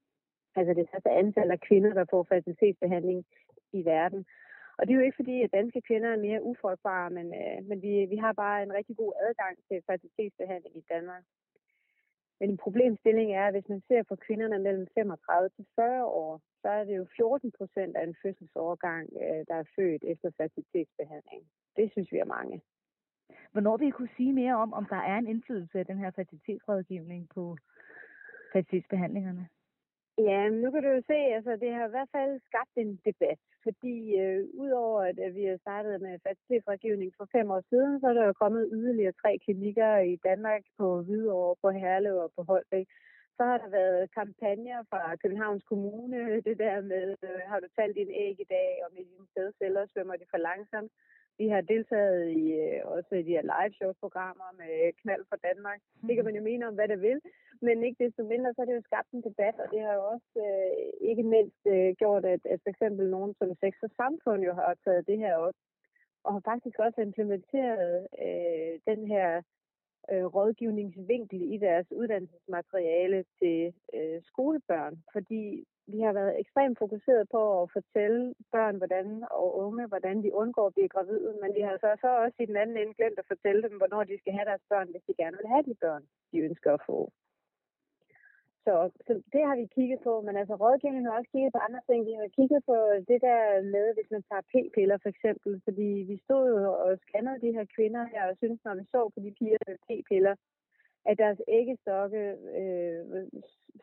Altså 0.59 0.75
det 0.75 0.89
største 0.89 1.11
antal 1.11 1.51
af 1.51 1.61
kvinder, 1.61 1.93
der 1.95 2.05
får 2.11 2.23
fertilitetsbehandling 2.23 3.25
i 3.73 3.85
verden. 3.85 4.21
Og 4.79 4.83
det 4.83 4.93
er 4.93 4.99
jo 4.99 5.07
ikke 5.07 5.21
fordi, 5.23 5.43
at 5.43 5.53
danske 5.53 5.81
kvinder 5.89 6.09
er 6.13 6.25
mere 6.27 6.43
ufrugtbare, 6.43 7.11
men, 7.11 7.27
øh, 7.41 7.59
men 7.69 7.83
vi, 7.83 7.93
vi 8.13 8.17
har 8.17 8.33
bare 8.33 8.63
en 8.63 8.73
rigtig 8.73 8.97
god 8.97 9.13
adgang 9.27 9.55
til 9.69 9.83
fertilitetsbehandling 9.87 10.77
i 10.77 10.85
Danmark. 10.93 11.25
Men 12.41 12.51
en 12.51 12.57
problemstilling 12.65 13.29
er, 13.33 13.47
at 13.47 13.55
hvis 13.55 13.69
man 13.69 13.83
ser 13.89 14.03
på 14.03 14.17
kvinderne 14.17 14.59
mellem 14.59 14.87
35 14.95 15.49
til 15.57 15.67
40 15.75 16.05
år, 16.05 16.41
så 16.63 16.69
er 16.69 16.85
det 16.85 16.97
jo 16.97 17.07
14 17.17 17.53
procent 17.59 17.97
af 17.97 18.05
en 18.05 18.17
fødselsårgang, 18.23 19.05
øh, 19.23 19.43
der 19.49 19.57
er 19.63 19.73
født 19.77 20.03
efter 20.05 20.31
fertilitetsbehandling. 20.37 21.43
Det 21.77 21.91
synes 21.93 22.13
vi 22.13 22.19
er 22.19 22.35
mange. 22.39 22.63
Hvornår 23.53 23.77
vil 23.77 23.89
I 23.89 23.91
kunne 23.91 24.17
sige 24.17 24.33
mere 24.33 24.57
om, 24.57 24.73
om 24.73 24.85
der 24.85 24.97
er 24.97 25.17
en 25.19 25.29
indflydelse 25.29 25.79
af 25.79 25.87
den 25.87 25.99
her 25.99 26.11
fertilitetsrådgivning 26.11 27.29
på 27.35 27.57
fertilitetsbehandlingerne? 28.53 29.49
Ja, 30.19 30.49
nu 30.49 30.71
kan 30.71 30.83
du 30.83 30.89
jo 30.89 31.03
se, 31.07 31.19
altså 31.39 31.53
det 31.63 31.71
har 31.75 31.87
i 31.87 31.95
hvert 31.95 32.13
fald 32.17 32.41
skabt 32.49 32.75
en 32.77 33.01
debat, 33.09 33.41
fordi 33.63 33.97
øh, 34.23 34.45
udover 34.55 35.01
at, 35.03 35.19
at 35.19 35.35
vi 35.35 35.45
har 35.45 35.57
startet 35.57 36.01
med 36.01 36.19
fertilitetsrådgivning 36.27 37.13
for 37.17 37.27
fem 37.33 37.51
år 37.51 37.63
siden, 37.71 38.01
så 38.01 38.07
er 38.09 38.13
der 38.13 38.27
jo 38.27 38.33
kommet 38.33 38.71
yderligere 38.73 39.19
tre 39.23 39.39
klinikker 39.45 39.91
i 39.99 40.17
Danmark 40.29 40.63
på 40.79 41.03
Hvidovre, 41.03 41.57
på 41.63 41.71
Herlev 41.71 42.17
og 42.17 42.31
på 42.37 42.43
Holbæk. 42.43 42.87
Så 43.37 43.43
har 43.45 43.59
der 43.59 43.69
været 43.69 44.11
kampagner 44.19 44.79
fra 44.91 45.17
Københavns 45.23 45.65
Kommune, 45.71 46.41
det 46.49 46.59
der 46.59 46.81
med, 46.81 47.17
øh, 47.23 47.41
har 47.51 47.61
du 47.61 47.69
talt 47.77 47.97
din 47.97 48.11
æg 48.25 48.37
i 48.41 48.51
dag, 48.57 48.71
og 48.85 48.89
med 48.95 49.05
dine 49.11 49.27
sædceller 49.35 49.87
svømmer 49.87 50.17
de 50.17 50.27
for 50.31 50.41
langsomt. 50.49 50.93
Vi 51.39 51.47
har 51.49 51.61
deltaget 51.61 52.23
i 52.43 52.45
øh, 52.65 52.81
også 52.85 53.13
i 53.15 53.23
de 53.23 53.37
her 53.37 53.47
live 53.53 53.75
show 53.79 53.93
programmer 54.03 54.49
med 54.61 54.93
Knald 55.01 55.25
for 55.31 55.39
Danmark. 55.49 55.81
Det 56.07 56.15
kan 56.15 56.25
man 56.25 56.37
jo 56.39 56.43
mene 56.43 56.69
om, 56.69 56.75
hvad 56.75 56.89
det 56.89 57.01
vil, 57.01 57.21
men 57.67 57.85
ikke 57.85 58.05
desto 58.05 58.23
mindre, 58.23 58.53
så 58.53 58.61
har 58.61 58.67
det 58.69 58.79
jo 58.81 58.89
skabt 58.91 59.11
en 59.13 59.27
debat, 59.29 59.57
og 59.63 59.67
det 59.73 59.81
har 59.87 59.95
jo 59.95 60.05
også 60.15 60.33
øh, 60.49 61.09
ikke 61.11 61.23
mindst 61.35 61.63
øh, 61.75 61.91
gjort, 62.01 62.25
at, 62.25 62.43
at 62.53 62.59
for 62.63 62.71
eksempel 62.71 63.11
nogen 63.11 63.35
som 63.39 63.49
Sex 63.61 63.75
og 63.83 63.91
Samfund 63.97 64.41
jo 64.49 64.53
har 64.61 64.75
taget 64.85 65.07
det 65.07 65.19
her 65.19 65.35
op, 65.47 65.59
og 66.25 66.33
har 66.33 66.43
faktisk 66.51 66.79
også 66.79 67.01
implementeret 67.01 68.07
øh, 68.27 68.73
den 68.91 69.01
her 69.13 69.43
øh, 70.13 70.25
rådgivningsvinkel 70.37 71.41
i 71.55 71.57
deres 71.59 71.87
uddannelsesmateriale 72.01 73.25
til 73.39 73.75
øh, 73.95 74.19
skolebørn, 74.23 74.95
fordi 75.13 75.65
vi 75.93 75.99
har 76.01 76.13
været 76.13 76.41
ekstremt 76.41 76.79
fokuseret 76.79 77.25
på 77.35 77.63
at 77.63 77.71
fortælle 77.77 78.35
børn 78.53 78.77
hvordan, 78.77 79.07
og 79.31 79.49
unge, 79.65 79.87
hvordan 79.87 80.23
de 80.25 80.35
undgår 80.35 80.67
at 80.67 80.75
blive 80.75 80.89
gravide, 80.89 81.33
men 81.43 81.51
vi 81.55 81.61
har 81.61 81.77
så, 81.81 81.91
så 82.01 82.09
også 82.25 82.37
i 82.41 82.47
den 82.51 82.57
anden 82.57 82.77
ende 82.77 82.95
glemt 82.95 83.19
at 83.19 83.31
fortælle 83.33 83.63
dem, 83.63 83.77
hvornår 83.77 84.05
de 84.05 84.19
skal 84.19 84.33
have 84.33 84.49
deres 84.51 84.65
børn, 84.69 84.89
hvis 84.91 85.07
de 85.09 85.15
gerne 85.23 85.37
vil 85.41 85.53
have 85.55 85.65
de 85.69 85.75
børn, 85.85 86.03
de 86.33 86.39
ønsker 86.39 86.73
at 86.75 86.85
få. 86.87 86.99
Så, 88.67 88.75
så 89.07 89.13
det 89.35 89.43
har 89.49 89.57
vi 89.61 89.75
kigget 89.77 90.01
på, 90.09 90.13
men 90.27 90.35
altså 90.41 90.55
rådgivningen 90.55 91.07
har 91.07 91.19
også 91.19 91.31
kigget 91.35 91.53
på 91.53 91.63
andre 91.67 91.83
ting. 91.89 92.01
Vi 92.11 92.15
har 92.21 92.37
kigget 92.39 92.61
på 92.71 92.77
det 93.11 93.21
der 93.29 93.41
med, 93.75 93.87
hvis 93.97 94.11
man 94.15 94.23
tager 94.29 94.49
p-piller 94.53 94.99
for 95.03 95.11
eksempel, 95.15 95.53
fordi 95.67 95.89
vi 96.11 96.17
stod 96.27 96.45
jo 96.65 96.71
og 96.85 96.91
scannede 97.05 97.43
de 97.45 97.55
her 97.57 97.67
kvinder 97.77 98.05
her 98.13 98.23
og 98.31 98.37
synes, 98.37 98.61
når 98.65 98.75
vi 98.75 98.85
så 98.95 99.01
på 99.15 99.19
de 99.25 99.31
piger 99.39 99.59
med 99.67 99.77
p-piller, 99.87 100.35
at 101.09 101.19
deres 101.23 101.41
æggestokke 101.59 102.23
øh, 102.61 103.03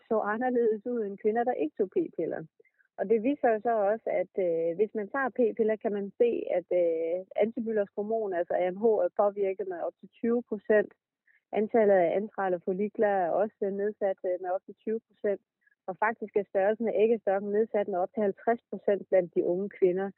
så 0.07 0.17
anderledes 0.33 0.85
ud 0.93 1.01
end 1.05 1.21
kvinder, 1.23 1.43
der 1.43 1.61
ikke 1.61 1.75
tog 1.77 1.89
p-piller. 1.95 2.41
Og 2.97 3.03
det 3.09 3.23
viser 3.23 3.59
så 3.59 3.73
også, 3.91 4.07
at 4.21 4.33
øh, 4.47 4.75
hvis 4.77 4.93
man 4.99 5.07
tager 5.13 5.29
p-piller, 5.37 5.75
kan 5.75 5.93
man 5.97 6.07
se, 6.21 6.29
at 6.57 6.67
øh, 6.81 7.17
antibiotiske 7.45 7.95
hormon, 7.95 8.33
altså 8.33 8.53
AMH, 8.63 8.83
er 9.05 9.09
påvirket 9.21 9.67
med 9.67 9.79
op 9.87 9.95
til 9.99 10.09
20 10.09 10.43
procent 10.49 10.91
Antallet 11.59 11.93
af 11.93 12.15
antrale 12.15 12.59
follikler 12.65 13.07
er 13.07 13.29
også 13.29 13.69
nedsat 13.81 14.19
øh, 14.25 14.35
med 14.41 14.49
op 14.55 14.63
til 14.65 14.75
20 14.75 14.99
procent, 15.07 15.41
og 15.87 15.97
faktisk 15.97 16.33
er 16.35 16.43
størrelsen 16.49 16.87
af 16.87 16.95
æggestokken 17.03 17.51
nedsat 17.51 17.87
med 17.87 17.99
op 18.03 18.13
til 18.13 18.23
50 18.23 18.61
procent 18.69 19.01
blandt 19.09 19.35
de 19.35 19.43
unge 19.43 19.69
kvinder. 19.69 20.11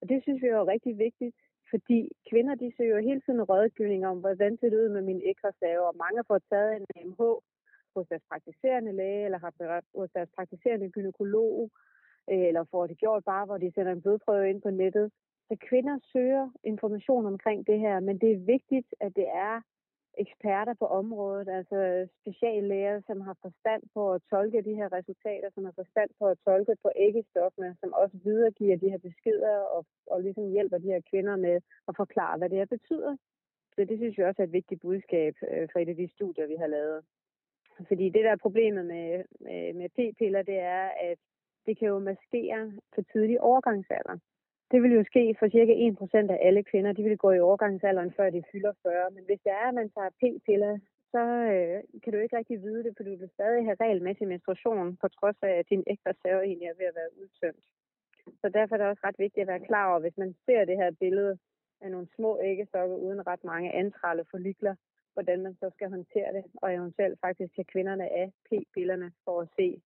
Og 0.00 0.08
det 0.08 0.22
synes 0.22 0.42
vi 0.42 0.46
er 0.46 0.72
rigtig 0.74 0.98
vigtigt, 0.98 1.36
fordi 1.70 2.00
kvinder 2.30 2.54
de 2.54 2.72
søger 2.76 3.00
hele 3.08 3.20
tiden 3.20 3.42
rådgivning 3.42 4.06
om, 4.06 4.18
hvordan 4.18 4.52
ser 4.56 4.70
det 4.70 4.78
ud 4.84 4.88
med 4.88 5.02
min 5.02 5.22
ægreserve, 5.30 5.86
og 5.90 5.96
mange 6.04 6.22
får 6.28 6.38
taget 6.38 6.76
en 6.76 6.86
AMH 6.96 7.20
hos 7.94 8.06
deres 8.10 8.24
praktiserende 8.30 8.92
læge, 8.92 9.24
eller 9.24 9.38
har 9.38 9.82
hos 10.00 10.10
deres 10.16 10.30
praktiserende 10.36 10.90
gynekolog, 10.90 11.70
øh, 12.30 12.44
eller 12.48 12.64
får 12.70 12.86
det 12.86 12.98
gjort 12.98 13.24
bare, 13.24 13.46
hvor 13.46 13.58
de 13.58 13.72
sender 13.74 13.92
en 13.92 14.02
blodprøve 14.02 14.50
ind 14.50 14.62
på 14.62 14.70
nettet. 14.70 15.12
Så 15.48 15.56
kvinder 15.68 15.98
søger 16.12 16.50
information 16.64 17.26
omkring 17.26 17.66
det 17.66 17.78
her, 17.78 18.00
men 18.00 18.18
det 18.18 18.32
er 18.32 18.46
vigtigt, 18.54 18.88
at 19.00 19.16
det 19.16 19.28
er 19.28 19.60
eksperter 20.18 20.74
på 20.74 20.86
området, 20.86 21.48
altså 21.48 22.08
speciallæger, 22.20 23.00
som 23.06 23.20
har 23.20 23.36
forstand 23.42 23.82
på 23.94 24.12
at 24.12 24.22
tolke 24.30 24.62
de 24.62 24.74
her 24.74 24.92
resultater, 24.92 25.50
som 25.54 25.64
har 25.64 25.72
forstand 25.72 26.10
på 26.18 26.26
at 26.26 26.38
tolke 26.44 26.76
på 26.82 26.90
æggestoffene, 26.96 27.76
som 27.80 27.92
også 27.92 28.16
videregiver 28.24 28.76
de 28.76 28.90
her 28.90 28.98
beskeder 28.98 29.56
og, 29.58 29.84
og 30.06 30.22
ligesom 30.22 30.50
hjælper 30.50 30.78
de 30.78 30.92
her 30.94 31.00
kvinder 31.10 31.36
med 31.36 31.60
at 31.88 31.96
forklare, 31.96 32.38
hvad 32.38 32.48
det 32.48 32.58
her 32.58 32.64
betyder. 32.76 33.16
Så 33.74 33.84
det 33.84 33.98
synes 33.98 34.18
jeg 34.18 34.26
også 34.26 34.42
er 34.42 34.46
et 34.46 34.52
vigtigt 34.52 34.80
budskab 34.80 35.34
øh, 35.50 35.68
fra 35.72 35.80
et 35.80 35.88
af 35.88 35.96
de 35.96 36.08
studier, 36.08 36.46
vi 36.46 36.56
har 36.56 36.66
lavet. 36.66 37.04
Fordi 37.88 38.04
det 38.10 38.24
der 38.24 38.30
er 38.32 38.44
problemet 38.46 38.86
med, 38.86 39.24
med, 39.40 39.72
med 39.74 39.88
p-piller, 39.88 40.42
det 40.42 40.58
er, 40.58 40.84
at 41.10 41.18
det 41.66 41.78
kan 41.78 41.88
jo 41.88 41.98
maskere 41.98 42.72
for 42.94 43.02
tidlig 43.12 43.40
overgangsalder. 43.40 44.18
Det 44.72 44.82
vil 44.82 44.92
jo 44.98 45.04
ske 45.10 45.24
for 45.38 45.48
cirka 45.56 45.72
1% 45.72 46.32
af 46.34 46.38
alle 46.48 46.62
kvinder. 46.70 46.92
De 46.92 47.02
vil 47.02 47.18
gå 47.24 47.30
i 47.32 47.40
overgangsalderen, 47.48 48.12
før 48.16 48.30
de 48.30 48.42
fylder 48.52 48.72
40. 48.82 49.10
Men 49.10 49.24
hvis 49.24 49.40
det 49.44 49.52
er, 49.52 49.66
at 49.68 49.74
man 49.74 49.90
tager 49.96 50.10
p-piller, 50.20 50.78
så 51.12 51.22
øh, 51.52 51.78
kan 52.02 52.12
du 52.12 52.18
ikke 52.18 52.36
rigtig 52.36 52.62
vide 52.62 52.84
det, 52.84 52.92
for 52.96 53.02
du 53.04 53.10
vil 53.16 53.30
stadig 53.34 53.64
have 53.64 53.80
regelmæssig 53.84 54.26
menstruation, 54.28 54.96
på 55.02 55.08
trods 55.08 55.38
af, 55.42 55.52
at 55.60 55.70
din 55.70 55.84
ægte 55.92 56.08
reserve 56.10 56.42
egentlig 56.44 56.68
er 56.68 56.78
ved 56.80 56.86
at 56.90 56.98
være 57.00 57.14
udtømt. 57.20 57.64
Så 58.40 58.46
derfor 58.56 58.74
er 58.74 58.78
det 58.80 58.86
også 58.86 59.04
ret 59.06 59.18
vigtigt 59.24 59.42
at 59.42 59.52
være 59.52 59.66
klar 59.68 59.90
over, 59.90 60.00
hvis 60.00 60.16
man 60.22 60.34
ser 60.46 60.64
det 60.64 60.76
her 60.76 60.90
billede 61.04 61.38
af 61.80 61.90
nogle 61.90 62.08
små 62.16 62.30
æggestokke 62.42 62.96
uden 62.96 63.26
ret 63.26 63.44
mange 63.44 63.72
antrale 63.72 64.24
follikler, 64.30 64.74
hvordan 65.14 65.42
man 65.42 65.54
så 65.54 65.70
skal 65.74 65.88
håndtere 65.90 66.32
det, 66.36 66.44
og 66.62 66.74
eventuelt 66.74 67.20
faktisk 67.20 67.54
tage 67.54 67.70
kvinderne 67.72 68.06
af 68.20 68.32
p-pillerne 68.48 69.12
for 69.24 69.40
at 69.40 69.48
se, 69.56 69.82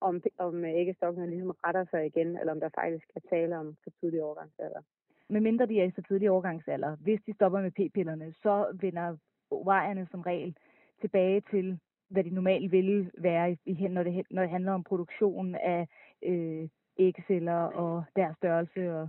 om, 0.00 0.22
om 0.38 0.64
æggestokkene 0.64 1.30
ligesom 1.30 1.54
retter 1.64 1.84
sig 1.90 2.06
igen, 2.06 2.38
eller 2.38 2.52
om 2.52 2.60
der 2.60 2.68
faktisk 2.74 3.06
er 3.16 3.20
tale 3.30 3.58
om 3.58 3.76
for 3.82 3.90
tidlig 4.00 4.22
overgangsalder. 4.22 4.82
Med 5.28 5.40
mindre 5.40 5.66
de 5.66 5.80
er 5.80 5.84
i 5.84 5.90
for 5.90 6.02
tidlig 6.02 6.30
overgangsalder, 6.30 6.96
hvis 6.96 7.20
de 7.26 7.34
stopper 7.34 7.60
med 7.60 7.70
p-pillerne, 7.70 8.32
så 8.42 8.76
vender 8.80 9.16
ovarierne 9.50 10.08
som 10.10 10.20
regel 10.20 10.56
tilbage 11.00 11.40
til, 11.50 11.78
hvad 12.08 12.24
de 12.24 12.30
normalt 12.30 12.72
ville 12.72 13.10
være, 13.18 13.56
i, 13.64 13.88
når, 13.88 14.02
det, 14.02 14.26
når 14.30 14.42
det 14.42 14.50
handler 14.50 14.72
om 14.72 14.84
produktion 14.84 15.54
af 15.54 15.88
øh, 16.22 16.68
ægceller 16.98 17.60
og 17.82 18.04
deres 18.16 18.36
størrelse 18.36 18.92
og 18.94 19.08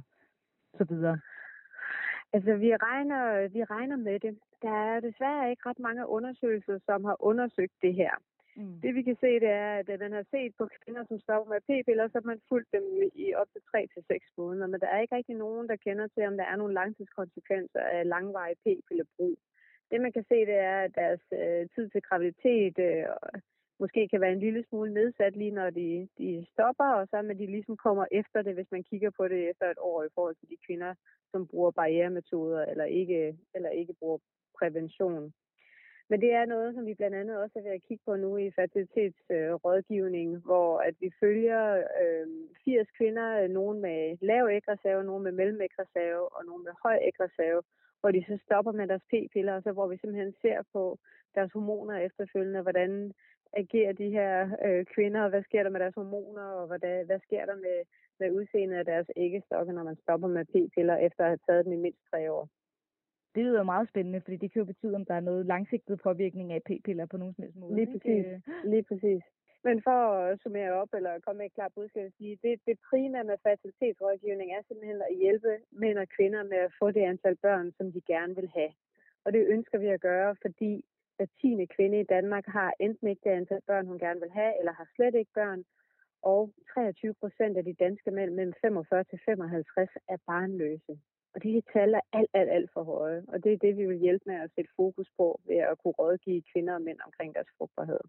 så 0.78 0.84
videre. 0.84 1.20
Altså, 2.34 2.56
vi 2.56 2.76
regner, 2.76 3.48
vi 3.48 3.64
regner 3.64 3.96
med 3.96 4.20
det. 4.20 4.40
Der 4.62 4.72
er 4.72 5.00
desværre 5.00 5.50
ikke 5.50 5.70
ret 5.70 5.80
mange 5.80 6.08
undersøgelser, 6.08 6.80
som 6.86 7.04
har 7.04 7.18
undersøgt 7.20 7.74
det 7.82 7.94
her. 7.94 8.12
Mm. 8.56 8.82
Det 8.84 8.92
vi 8.96 9.02
kan 9.02 9.18
se, 9.24 9.32
det 9.46 9.52
er, 9.66 9.72
at 9.82 9.90
øh, 9.90 10.00
man 10.00 10.12
har 10.12 10.26
set 10.32 10.54
på 10.58 10.64
kvinder, 10.84 11.04
som 11.06 11.20
stopper 11.20 11.54
med 11.54 11.62
p-piller, 11.68 12.08
så 12.08 12.16
har 12.20 12.28
man 12.32 12.42
fulgt 12.50 12.70
dem 12.76 12.86
i 13.16 13.34
op 13.34 13.50
til 13.54 13.62
3 13.72 13.88
til 13.94 14.04
seks 14.12 14.28
måneder. 14.38 14.68
Men 14.68 14.80
der 14.80 14.88
er 14.88 15.00
ikke 15.02 15.16
rigtig 15.16 15.36
nogen, 15.36 15.70
der 15.70 15.84
kender 15.86 16.08
til, 16.08 16.24
om 16.28 16.38
der 16.38 16.46
er 16.52 16.56
nogle 16.56 16.74
langtidskonsekvenser 16.74 17.84
af 17.96 18.08
langvarig 18.08 18.56
p-pillebrug. 18.64 19.38
Det 19.92 20.02
man 20.02 20.12
kan 20.12 20.26
se, 20.30 20.38
det 20.52 20.58
er, 20.72 20.80
at 20.82 20.96
deres 20.96 21.24
øh, 21.42 21.70
tid 21.76 21.90
til 21.90 22.02
graviditet 22.02 22.76
øh, 22.80 23.06
måske 23.80 24.08
kan 24.08 24.22
være 24.22 24.32
en 24.32 24.40
lille 24.40 24.64
smule 24.70 24.94
nedsat 24.94 25.36
lige 25.36 25.52
når 25.52 25.70
de, 25.70 26.08
de 26.18 26.46
stopper, 26.54 26.90
og 27.00 27.08
så 27.08 27.18
at 27.18 27.40
de 27.40 27.46
ligesom 27.46 27.78
kommer 27.78 28.06
efter 28.12 28.42
det, 28.42 28.54
hvis 28.54 28.72
man 28.72 28.84
kigger 28.84 29.10
på 29.18 29.28
det 29.28 29.50
efter 29.50 29.66
et 29.72 29.78
år 29.80 30.04
i 30.04 30.14
forhold 30.16 30.36
til 30.36 30.50
de 30.50 30.58
kvinder, 30.66 30.94
som 31.32 31.48
bruger 31.48 31.72
barrieremetoder 31.72 32.66
eller 32.66 32.84
ikke, 32.84 33.38
eller 33.56 33.70
ikke 33.70 33.94
bruger 33.94 34.18
prævention. 34.60 35.34
Men 36.10 36.22
det 36.22 36.32
er 36.34 36.46
noget, 36.46 36.76
som 36.76 36.86
vi 36.86 36.94
blandt 36.94 37.16
andet 37.16 37.38
også 37.38 37.60
er 37.60 37.64
ved 37.64 37.72
at 37.72 37.84
kigge 37.88 38.04
på 38.06 38.16
nu 38.16 38.38
i 38.38 38.52
fertilitetsrådgivning, 38.52 40.36
øh, 40.36 40.44
hvor 40.44 40.80
at 40.80 40.96
vi 41.00 41.10
følger 41.20 41.64
øhm, 42.02 42.42
øh, 42.66 42.86
80 42.86 42.88
kvinder, 42.98 43.48
nogen 43.48 43.82
med 43.82 44.18
lav 44.22 44.48
ægreserve, 44.52 45.04
nogen 45.04 45.24
med 45.24 45.32
mellem 45.32 45.62
ægreserve 45.62 46.26
og 46.36 46.46
nogen 46.46 46.64
med 46.64 46.74
høj 46.84 46.98
ægreserve, 47.02 47.62
hvor 48.00 48.12
de 48.12 48.26
så 48.28 48.38
stopper 48.46 48.72
med 48.72 48.88
deres 48.88 49.06
p-piller, 49.12 49.54
og 49.56 49.64
så 49.64 49.72
hvor 49.72 49.88
vi 49.88 49.98
simpelthen 49.98 50.34
ser 50.42 50.60
på 50.74 50.98
deres 51.36 51.52
hormoner 51.52 51.98
efterfølgende, 51.98 52.62
hvordan 52.62 53.14
agerer 53.54 53.94
de 53.94 54.10
her 54.10 54.50
øh, 54.66 54.86
kvinder, 54.86 55.22
og 55.24 55.30
hvad 55.30 55.44
sker 55.44 55.64
der 55.64 55.70
med 55.70 55.80
deres 55.80 55.96
hormoner, 55.96 56.48
og 56.60 56.68
hvad, 56.68 57.06
hvad 57.06 57.20
sker 57.28 57.46
der 57.46 57.56
med, 57.56 57.78
med 58.20 58.32
udseendet 58.32 58.78
af 58.78 58.86
deres 58.86 59.08
æggestokke, 59.16 59.74
når 59.74 59.84
man 59.84 59.98
stopper 60.04 60.28
med 60.28 60.46
p-piller 60.46 60.96
efter 60.96 61.24
at 61.24 61.30
have 61.30 61.46
taget 61.48 61.66
dem 61.66 61.74
i 61.74 61.84
mindst 61.86 62.02
tre 62.12 62.32
år 62.32 62.50
det 63.36 63.44
lyder 63.46 63.64
meget 63.64 63.90
spændende, 63.90 64.22
fordi 64.22 64.38
det 64.38 64.52
kan 64.52 64.60
jo 64.60 64.66
betyde, 64.66 64.96
om 64.96 65.06
der 65.06 65.14
er 65.14 65.20
noget 65.30 65.46
langsigtet 65.46 66.02
påvirkning 66.04 66.54
af 66.54 66.62
p-piller 66.64 67.06
på 67.06 67.18
nogen 67.18 67.34
som 67.34 67.44
helst 67.44 67.58
måde. 67.58 67.76
Lige 67.76 67.92
præcis. 67.94 68.26
Ikke? 68.26 68.42
Lige 68.64 68.84
præcis. 68.84 69.22
Men 69.64 69.82
for 69.88 70.00
at 70.30 70.40
summere 70.44 70.72
op, 70.82 70.94
eller 70.94 71.20
komme 71.20 71.38
med 71.38 71.46
et 71.46 71.54
klart 71.54 71.74
budskab, 71.76 72.06
at 72.06 72.14
sige, 72.18 72.40
det, 72.44 72.60
det 72.68 72.76
primære 72.90 73.24
med 73.24 73.38
fertilitetsrådgivning 73.44 74.52
er 74.52 74.62
simpelthen 74.68 75.02
at 75.02 75.18
hjælpe 75.22 75.52
mænd 75.72 75.98
og 75.98 76.08
kvinder 76.16 76.44
med 76.44 76.58
at 76.58 76.74
få 76.80 76.92
det 76.92 77.04
antal 77.12 77.36
børn, 77.36 77.72
som 77.78 77.92
de 77.92 78.02
gerne 78.02 78.36
vil 78.36 78.50
have. 78.58 78.72
Og 79.26 79.34
det 79.34 79.48
ønsker 79.48 79.78
vi 79.78 79.88
at 79.88 80.02
gøre, 80.02 80.36
fordi 80.42 80.86
hver 81.16 81.26
tiende 81.42 81.68
kvinde 81.68 82.00
i 82.00 82.10
Danmark 82.16 82.46
har 82.46 82.74
enten 82.80 83.08
ikke 83.08 83.22
det 83.24 83.30
antal 83.30 83.62
børn, 83.68 83.88
hun 83.88 84.00
gerne 84.00 84.20
vil 84.20 84.32
have, 84.32 84.54
eller 84.60 84.74
har 84.74 84.88
slet 84.96 85.16
ikke 85.16 85.32
børn. 85.34 85.64
Og 86.22 86.54
23 86.74 87.14
procent 87.14 87.58
af 87.58 87.64
de 87.64 87.74
danske 87.74 88.12
mænd 88.12 88.32
mellem 88.34 88.54
45 88.62 89.04
til 89.04 89.20
55 89.26 89.90
er 90.08 90.18
barnløse. 90.28 91.00
Og 91.34 91.44
de 91.44 91.62
tal 91.74 91.94
er 91.94 92.02
alt, 92.14 92.30
alt, 92.34 92.52
alt 92.58 92.70
for 92.74 92.84
høje. 92.84 93.24
Og 93.28 93.44
det 93.44 93.54
er 93.54 93.58
det, 93.58 93.78
vi 93.78 93.86
vil 93.86 94.00
hjælpe 94.00 94.24
med 94.26 94.36
at 94.36 94.52
sætte 94.56 94.72
fokus 94.76 95.08
på 95.18 95.40
ved 95.48 95.58
at 95.58 95.78
kunne 95.84 95.98
rådgive 96.00 96.42
kvinder 96.54 96.74
og 96.74 96.82
mænd 96.82 97.00
omkring 97.06 97.36
deres 97.36 97.48
frugtbarhed. 97.58 98.04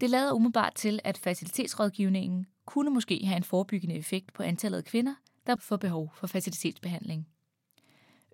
Det 0.00 0.10
lader 0.10 0.32
umiddelbart 0.32 0.74
til, 0.74 1.00
at 1.04 1.18
facilitetsrådgivningen 1.18 2.46
kunne 2.66 2.90
måske 2.90 3.26
have 3.26 3.36
en 3.36 3.42
forebyggende 3.42 3.96
effekt 3.96 4.32
på 4.32 4.42
antallet 4.42 4.78
af 4.78 4.84
kvinder, 4.84 5.14
der 5.46 5.56
får 5.56 5.76
behov 5.76 6.10
for 6.14 6.26
facilitetsbehandling. 6.26 7.28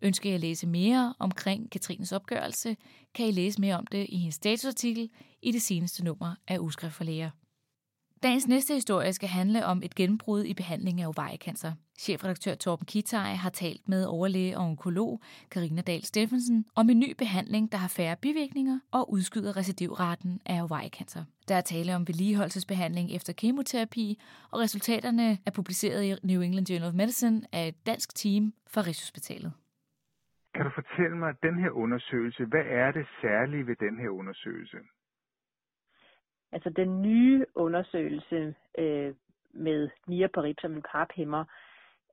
Ønsker 0.02 0.30
I 0.30 0.34
at 0.34 0.40
læse 0.40 0.66
mere 0.66 1.14
omkring 1.18 1.70
Katrines 1.70 2.12
opgørelse, 2.12 2.76
kan 3.14 3.28
I 3.28 3.30
læse 3.30 3.60
mere 3.60 3.78
om 3.78 3.86
det 3.86 4.06
i 4.08 4.16
hendes 4.16 4.34
statusartikel 4.34 5.10
i 5.42 5.52
det 5.52 5.62
seneste 5.62 6.04
nummer 6.04 6.34
af 6.48 6.58
Uskrift 6.58 6.94
for 6.94 7.04
Læger. 7.04 7.30
Dagens 8.22 8.46
næste 8.46 8.74
historie 8.74 9.12
skal 9.12 9.28
handle 9.28 9.66
om 9.66 9.82
et 9.82 9.94
gennembrud 9.94 10.44
i 10.44 10.54
behandling 10.54 11.00
af 11.00 11.06
ovariekancer. 11.06 11.72
Chefredaktør 11.98 12.54
Torben 12.54 12.86
Kitaj 12.86 13.34
har 13.34 13.50
talt 13.50 13.88
med 13.88 14.04
overlæge 14.04 14.58
og 14.58 14.64
onkolog 14.64 15.20
Karina 15.50 15.82
Dahl 15.82 16.04
Steffensen 16.04 16.64
om 16.74 16.90
en 16.90 16.98
ny 16.98 17.14
behandling, 17.18 17.72
der 17.72 17.78
har 17.78 17.88
færre 17.88 18.16
bivirkninger 18.16 18.78
og 18.90 19.12
udskyder 19.12 19.56
recidivraten 19.56 20.40
af 20.46 20.62
ovariekancer. 20.62 21.24
Der 21.48 21.54
er 21.54 21.60
tale 21.60 21.96
om 21.96 22.08
vedligeholdelsesbehandling 22.08 23.10
efter 23.10 23.32
kemoterapi, 23.32 24.18
og 24.50 24.60
resultaterne 24.60 25.38
er 25.46 25.50
publiceret 25.50 26.04
i 26.04 26.26
New 26.26 26.40
England 26.40 26.70
Journal 26.70 26.88
of 26.88 26.94
Medicine 26.94 27.42
af 27.52 27.68
et 27.68 27.86
dansk 27.86 28.14
team 28.14 28.52
fra 28.66 28.80
Rigshospitalet. 28.80 29.52
Kan 30.58 30.66
du 30.66 30.72
fortælle 30.82 31.16
mig, 31.16 31.34
den 31.42 31.58
her 31.58 31.70
undersøgelse, 31.70 32.44
hvad 32.44 32.64
er 32.66 32.90
det 32.90 33.06
særlige 33.20 33.66
ved 33.66 33.76
den 33.76 33.98
her 34.00 34.08
undersøgelse? 34.08 34.78
Altså 36.52 36.70
den 36.70 37.02
nye 37.02 37.46
undersøgelse 37.54 38.54
øh, 38.78 39.14
med 39.50 39.90
niraparib 40.06 40.60
som 40.60 40.72
en 40.72 40.82
parphæmmer, 40.82 41.44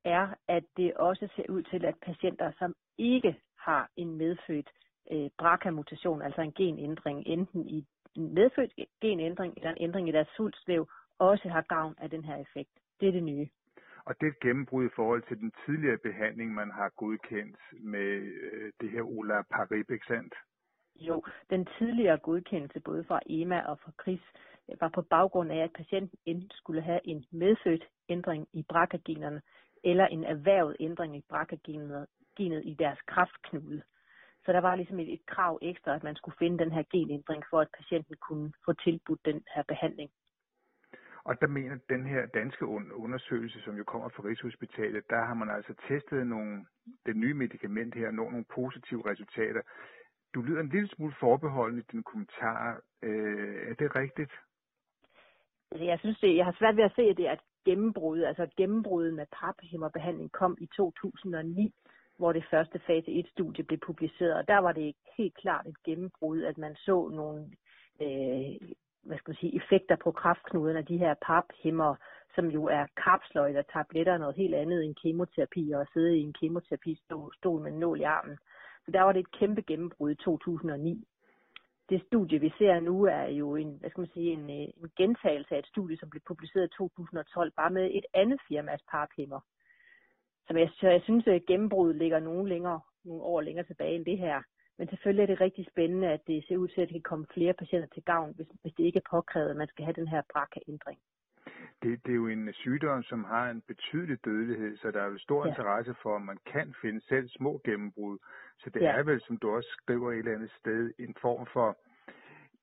er, 0.04 0.28
at 0.48 0.64
det 0.78 0.94
også 0.94 1.28
ser 1.36 1.46
ud 1.50 1.64
til, 1.64 1.86
at 1.86 1.96
patienter, 2.02 2.52
som 2.60 2.76
ikke 2.98 3.40
har 3.58 3.90
en 3.96 4.18
medfødt 4.18 4.70
øh, 5.12 5.30
BRCA-mutation, 5.38 6.22
altså 6.22 6.42
en 6.42 6.54
genændring, 6.54 7.28
enten 7.28 7.68
i 7.68 7.86
en 8.16 8.34
medfødt 8.34 8.74
genændring 9.02 9.54
eller 9.58 9.72
en 9.72 9.82
ændring 9.82 10.10
i 10.10 10.12
deres 10.12 10.28
svulstvæv, 10.36 10.90
også 11.20 11.50
har 11.50 11.62
gavn 11.62 11.96
af 11.98 12.10
den 12.10 12.24
her 12.24 12.36
effekt. 12.36 12.72
Det 13.00 13.08
er 13.08 13.12
det 13.12 13.24
nye. 13.24 13.48
Og 14.06 14.16
det 14.20 14.28
er 14.28 14.32
et 14.32 14.40
gennembrud 14.40 14.86
i 14.86 14.96
forhold 14.96 15.24
til 15.28 15.38
den 15.38 15.52
tidligere 15.66 15.98
behandling, 15.98 16.54
man 16.54 16.72
har 16.72 16.90
godkendt 16.90 17.60
med 17.72 18.12
øh, 18.42 18.72
det 18.82 18.92
her 18.92 19.02
olaparib, 19.02 19.92
ikke 19.92 20.06
sandt? 20.08 20.34
Jo, 20.96 21.24
den 21.50 21.68
tidligere 21.78 22.18
godkendelse 22.18 22.80
både 22.80 23.04
fra 23.04 23.20
EMA 23.26 23.62
og 23.62 23.80
fra 23.80 23.92
KRIS 23.98 24.26
var 24.80 24.90
på 24.90 25.02
baggrund 25.02 25.52
af, 25.52 25.64
at 25.64 25.74
patienten 25.74 26.20
enten 26.26 26.50
skulle 26.54 26.82
have 26.82 27.00
en 27.04 27.26
medfødt 27.32 27.88
ændring 28.10 28.48
i 28.54 28.66
BRCA-generne, 28.70 29.42
eller 29.84 30.08
en 30.08 30.24
erhvervet 30.24 30.76
ændring 30.80 31.18
i 31.18 31.26
BRCA-genet 31.30 32.62
i 32.64 32.74
deres 32.74 33.00
kraftknude. 33.08 33.82
Så 34.46 34.54
der 34.54 34.60
var 34.60 34.76
ligesom 34.76 35.00
et, 35.00 35.14
et 35.14 35.26
krav 35.26 35.60
ekstra, 35.62 35.96
at 35.96 36.04
man 36.04 36.16
skulle 36.16 36.38
finde 36.40 36.64
den 36.64 36.72
her 36.72 36.84
genændring, 36.92 37.44
for 37.50 37.60
at 37.62 37.68
patienten 37.78 38.16
kunne 38.16 38.54
få 38.66 38.74
tilbudt 38.74 39.26
den 39.26 39.44
her 39.56 39.64
behandling. 39.68 40.12
Og 41.26 41.42
der 41.42 41.48
mener 41.48 41.78
den 41.90 42.06
her 42.06 42.26
danske 42.26 42.66
undersøgelse, 43.06 43.62
som 43.62 43.78
jo 43.78 43.84
kommer 43.84 44.10
fra 44.10 44.24
Rigshospitalet, 44.24 45.10
der 45.10 45.22
har 45.26 45.34
man 45.34 45.50
altså 45.50 45.74
testet 45.88 46.28
nogle, 46.28 46.66
det 47.06 47.16
nye 47.16 47.34
medicament 47.34 47.96
her 47.96 48.08
og 48.08 48.14
når 48.14 48.32
nogle 48.32 48.46
positive 48.56 49.10
resultater. 49.12 49.62
Du 50.34 50.42
lyder 50.42 50.62
en 50.62 50.70
lille 50.70 50.88
smule 50.88 51.16
forbeholden 51.20 51.80
i 51.80 51.88
din 51.92 52.04
kommentar. 52.04 52.82
Øh, 53.02 53.70
er 53.70 53.74
det 53.74 53.96
rigtigt? 53.96 54.32
Altså, 55.72 55.86
jeg 55.86 56.00
synes, 56.00 56.20
det, 56.20 56.36
jeg 56.36 56.46
har 56.46 56.56
svært 56.60 56.78
ved 56.78 56.84
at 56.84 56.96
se, 56.96 57.02
at 57.02 57.18
det 57.18 57.28
er 57.28 57.34
et 57.34 57.48
gennembrud. 57.66 58.22
Altså 58.22 58.48
gennembruddet 58.58 59.14
med 59.14 59.26
paphæmmerbehandling 59.40 60.32
kom 60.32 60.58
i 60.62 60.66
2009, 60.66 61.74
hvor 62.18 62.34
det 62.34 62.46
første 62.52 62.80
fase 62.80 63.12
1-studie 63.12 63.64
blev 63.64 63.80
publiceret. 63.80 64.34
Og 64.34 64.48
der 64.48 64.58
var 64.58 64.72
det 64.72 64.96
helt 65.18 65.36
klart 65.36 65.68
et 65.68 65.84
gennembrud, 65.84 66.44
at 66.44 66.58
man 66.58 66.76
så 66.76 67.08
nogle 67.08 67.42
øh, 68.02 68.70
hvad 69.06 69.18
skal 69.18 69.32
man 69.32 69.38
sige, 69.38 69.56
effekter 69.56 69.96
på 69.96 70.12
kraftknuden 70.12 70.78
af 70.78 70.86
de 70.86 70.98
her 70.98 71.14
paphæmmer, 71.28 71.96
som 72.36 72.46
jo 72.48 72.66
er 72.66 72.86
kapsler 73.04 73.46
eller 73.46 73.62
tabletter, 73.62 74.18
noget 74.18 74.36
helt 74.36 74.56
andet 74.56 74.84
end 74.84 74.96
kemoterapi, 74.96 75.72
og 75.72 75.82
at 75.82 75.88
sidde 75.94 76.18
i 76.18 76.22
en 76.22 76.34
kemoterapistol 76.34 77.62
med 77.62 77.72
en 77.72 77.80
nål 77.80 78.00
i 78.00 78.04
armen. 78.04 78.38
Så 78.86 78.92
der 78.92 79.02
var 79.02 79.12
det 79.12 79.20
et 79.20 79.32
kæmpe 79.40 79.62
gennembrud 79.62 80.12
i 80.12 80.16
2009. 80.16 81.08
Det 81.90 82.04
studie, 82.08 82.40
vi 82.40 82.54
ser 82.58 82.80
nu, 82.80 83.04
er 83.04 83.28
jo 83.28 83.56
en, 83.56 83.78
hvad 83.80 83.90
skal 83.90 84.02
man 84.02 84.14
sige, 84.14 84.32
en, 84.32 84.50
øh, 84.50 84.68
en 84.82 84.92
gentagelse 84.98 85.56
af 85.56 85.60
et 85.60 85.68
studie, 85.68 85.98
som 85.98 86.10
blev 86.10 86.22
publiceret 86.28 86.66
i 86.66 86.78
2012, 86.78 87.52
bare 87.52 87.70
med 87.70 87.90
et 87.94 88.06
andet 88.14 88.40
firmas 88.48 88.82
paphæmmer. 88.92 89.40
Så 90.48 90.58
jeg, 90.58 90.70
så 90.80 90.88
jeg 90.90 91.02
synes, 91.04 91.28
at 91.28 91.46
gennembruddet 91.46 91.96
ligger 91.96 92.20
nogle, 92.20 92.50
længere, 92.50 92.80
nogle 93.04 93.24
år 93.24 93.42
længere 93.42 93.66
tilbage 93.66 93.96
end 93.96 94.06
det 94.06 94.18
her. 94.18 94.42
Men 94.78 94.88
selvfølgelig 94.88 95.24
er 95.24 95.28
det 95.28 95.42
rigtig 95.42 95.68
spændende, 95.72 96.08
at 96.08 96.28
det 96.28 96.46
ser 96.48 96.58
ud 96.58 96.68
til, 96.68 96.82
at 96.82 96.88
det 96.88 96.94
kan 96.94 97.10
komme 97.12 97.26
flere 97.34 97.54
patienter 97.54 97.88
til 97.94 98.04
gavn, 98.04 98.34
hvis, 98.36 98.48
hvis 98.62 98.74
det 98.74 98.84
ikke 98.84 98.98
er 98.98 99.10
påkrævet, 99.10 99.50
at 99.50 99.56
man 99.56 99.68
skal 99.68 99.86
have 99.86 99.94
den 99.94 100.08
her 100.08 100.22
BRCA-ændring. 100.34 101.00
Det, 101.84 102.06
det 102.06 102.12
er 102.12 102.16
jo 102.16 102.28
en 102.28 102.54
sygdom, 102.54 103.04
som 103.04 103.24
har 103.24 103.50
en 103.50 103.62
betydelig 103.62 104.26
dødelighed, 104.26 104.78
så 104.78 104.92
der 104.92 105.02
er 105.02 105.08
jo 105.08 105.18
stor 105.18 105.46
ja. 105.46 105.50
interesse 105.50 105.96
for, 106.02 106.16
at 106.16 106.22
man 106.22 106.38
kan 106.46 106.76
finde 106.82 107.02
selv 107.08 107.30
små 107.30 107.62
gennembrud. 107.66 108.18
Så 108.60 108.70
det 108.70 108.82
ja. 108.82 108.92
er 108.92 109.04
vel, 109.04 109.22
som 109.22 109.38
du 109.38 109.56
også 109.56 109.70
skriver 109.82 110.12
et 110.12 110.18
eller 110.18 110.36
andet 110.36 110.52
sted, 110.60 110.92
en 111.00 111.16
form 111.22 111.48
for 111.54 111.78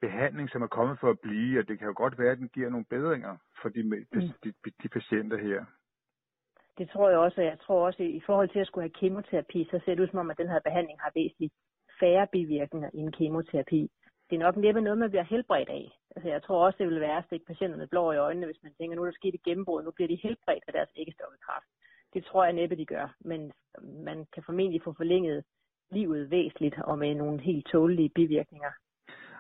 behandling, 0.01 0.51
som 0.51 0.63
er 0.63 0.67
kommet 0.67 0.99
for 1.01 1.11
at 1.11 1.21
blive, 1.21 1.59
og 1.61 1.69
det 1.69 1.79
kan 1.79 1.89
jo 1.89 1.95
godt 1.97 2.19
være, 2.19 2.33
at 2.33 2.39
den 2.39 2.49
giver 2.49 2.71
nogle 2.71 2.87
bedringer 2.91 3.37
for 3.63 3.69
de, 3.69 3.83
mm. 3.83 4.07
de, 4.15 4.33
de, 4.45 4.71
de 4.83 4.89
patienter 4.89 5.39
her. 5.39 5.65
Det 6.79 6.91
tror 6.91 7.09
jeg 7.11 7.19
også, 7.19 7.41
og 7.41 7.47
jeg 7.47 7.59
tror 7.61 7.87
også, 7.87 8.03
at 8.03 8.09
i 8.09 8.23
forhold 8.27 8.49
til 8.49 8.59
at 8.59 8.67
skulle 8.67 8.85
have 8.85 8.99
kemoterapi, 9.01 9.69
så 9.71 9.81
ser 9.85 9.95
det 9.95 10.03
ud 10.03 10.09
som 10.09 10.19
om, 10.19 10.31
at 10.31 10.39
den 10.39 10.49
her 10.49 10.61
behandling 10.61 11.01
har 11.01 11.13
væsentligt 11.15 11.55
færre 12.03 12.27
bivirkninger 12.33 12.91
i 12.95 12.99
en 12.99 13.13
kemoterapi. 13.13 13.83
Det 14.31 14.35
er 14.37 14.45
nok 14.47 14.57
næppe 14.57 14.81
noget, 14.81 14.99
man 14.99 15.11
bliver 15.11 15.31
helbredt 15.33 15.69
af. 15.69 15.85
Altså, 16.17 16.29
jeg 16.35 16.43
tror 16.43 16.65
også, 16.67 16.79
det 16.79 16.89
vil 16.89 17.01
være 17.01 17.19
at 17.19 17.25
stikke 17.27 17.47
patienterne 17.47 17.87
blå 17.87 18.13
i 18.13 18.17
øjnene, 18.17 18.47
hvis 18.47 18.63
man 18.63 18.75
tænker, 18.75 18.97
nu 18.97 19.03
er 19.03 19.07
der 19.11 19.21
sket 19.21 19.35
et 19.35 19.43
gennembrud, 19.43 19.83
nu 19.83 19.91
bliver 19.91 20.09
de 20.09 20.23
helbredt 20.23 20.65
af 20.67 20.73
deres 20.73 20.93
æggestokkekræft. 20.97 21.69
Det 22.15 22.25
tror 22.25 22.45
jeg 22.45 22.53
næppe, 22.53 22.77
de 22.77 22.87
gør, 22.87 23.15
men 23.21 23.53
man 24.09 24.27
kan 24.35 24.43
formentlig 24.47 24.83
få 24.83 24.93
forlænget 24.93 25.45
livet 25.91 26.31
væsentligt 26.31 26.77
og 26.85 26.99
med 26.99 27.15
nogle 27.15 27.41
helt 27.41 27.67
tålige 27.67 28.09
bivirkninger. 28.15 28.73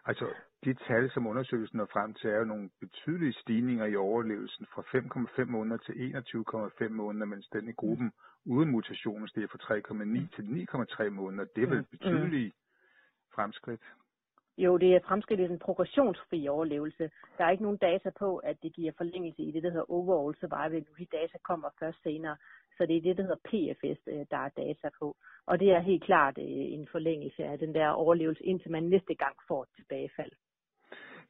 Altså, 0.05 0.27
de 0.64 0.75
tal, 0.75 1.11
som 1.11 1.27
undersøgelsen 1.27 1.77
når 1.77 1.88
frem 1.92 2.14
til, 2.14 2.31
er 2.31 2.38
jo 2.38 2.44
nogle 2.44 2.70
betydelige 2.81 3.33
stigninger 3.33 3.87
i 3.87 3.96
overlevelsen 3.96 4.66
fra 4.75 4.83
5,5 4.83 5.44
måneder 5.44 5.77
til 5.77 5.92
21,5 5.92 6.88
måneder, 6.88 7.27
mens 7.27 7.48
den 7.53 7.68
i 7.68 7.72
gruppen 7.72 8.12
mm. 8.44 8.53
uden 8.53 8.70
mutationer 8.70 9.27
stiger 9.27 9.48
fra 9.48 9.59
3,9 9.59 10.37
til 10.37 10.42
9,3 11.03 11.11
måneder. 11.11 11.44
Det 11.57 11.62
er 11.62 11.68
vel 11.68 11.79
mm. 11.79 11.85
betydelige 11.90 12.48
mm. 12.48 13.35
fremskridt? 13.35 13.81
Jo, 14.59 14.77
det 14.77 14.94
er 14.94 15.01
fremskridt 15.09 15.40
i 15.40 15.48
den 15.48 15.59
progressionsfri 15.59 16.48
overlevelse. 16.48 17.11
Der 17.38 17.44
er 17.44 17.51
ikke 17.51 17.62
nogen 17.62 17.79
data 17.79 18.11
på, 18.18 18.37
at 18.37 18.57
det 18.62 18.72
giver 18.72 18.92
forlængelse 18.96 19.42
i 19.42 19.51
det, 19.51 19.62
der 19.62 19.70
hedder 19.70 19.90
overall 19.90 20.37
survival. 20.40 20.87
De 20.98 21.07
data 21.12 21.38
kommer 21.38 21.68
først 21.79 22.03
senere. 22.03 22.37
Så 22.77 22.87
det 22.87 22.96
er 22.96 23.01
det, 23.01 23.16
der 23.16 23.22
hedder 23.22 23.46
PFS, 23.51 24.01
øh, 24.07 24.27
der 24.31 24.37
er 24.37 24.48
data 24.48 24.88
på. 24.98 25.16
Og 25.46 25.61
det 25.61 25.70
er 25.70 25.81
helt 25.81 26.05
klart 26.05 26.38
øh, 26.38 26.44
en 26.77 26.88
forlængelse 26.92 27.44
af 27.44 27.59
den 27.59 27.75
der 27.75 27.88
overlevelse, 27.88 28.44
indtil 28.44 28.70
man 28.70 28.83
næste 28.83 29.14
gang 29.14 29.37
får 29.48 29.62
et 29.62 29.68
tilbagefald. 29.77 30.33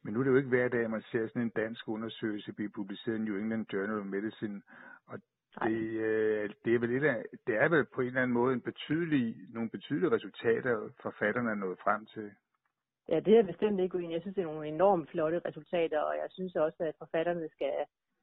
Men 0.03 0.13
nu 0.13 0.19
er 0.19 0.23
det 0.23 0.31
jo 0.31 0.37
ikke 0.37 0.49
hver 0.49 0.67
dag, 0.67 0.89
man 0.89 1.01
ser 1.01 1.27
sådan 1.27 1.41
en 1.41 1.49
dansk 1.49 1.87
undersøgelse 1.87 2.53
blive 2.53 2.69
publiceret 2.69 3.15
i 3.15 3.21
New 3.21 3.37
England 3.37 3.65
Journal 3.73 3.99
of 3.99 4.05
Medicine. 4.05 4.61
Og 5.07 5.19
det, 5.63 5.81
øh, 6.09 6.49
det, 6.65 6.75
er 6.75 6.79
vel 6.79 6.91
et 6.91 7.03
af, 7.03 7.25
det 7.47 7.55
er 7.55 7.69
vel 7.69 7.85
på 7.85 8.01
en 8.01 8.07
eller 8.07 8.21
anden 8.21 8.33
måde 8.33 8.53
en 8.53 8.61
betydelig, 8.61 9.35
nogle 9.49 9.69
betydelige 9.69 10.11
resultater, 10.11 10.89
forfatterne 11.01 11.51
er 11.51 11.55
nået 11.55 11.79
frem 11.79 12.05
til. 12.05 12.31
Ja, 13.09 13.19
det 13.19 13.37
er 13.37 13.43
bestemt 13.43 13.79
ikke 13.79 13.95
uenig. 13.95 14.13
Jeg 14.13 14.21
synes, 14.21 14.35
det 14.35 14.41
er 14.41 14.53
nogle 14.53 14.67
enormt 14.67 15.09
flotte 15.09 15.41
resultater, 15.45 15.99
og 15.99 16.15
jeg 16.15 16.27
synes 16.29 16.55
også, 16.55 16.83
at 16.83 16.95
forfatterne 16.97 17.49
skal, 17.49 17.73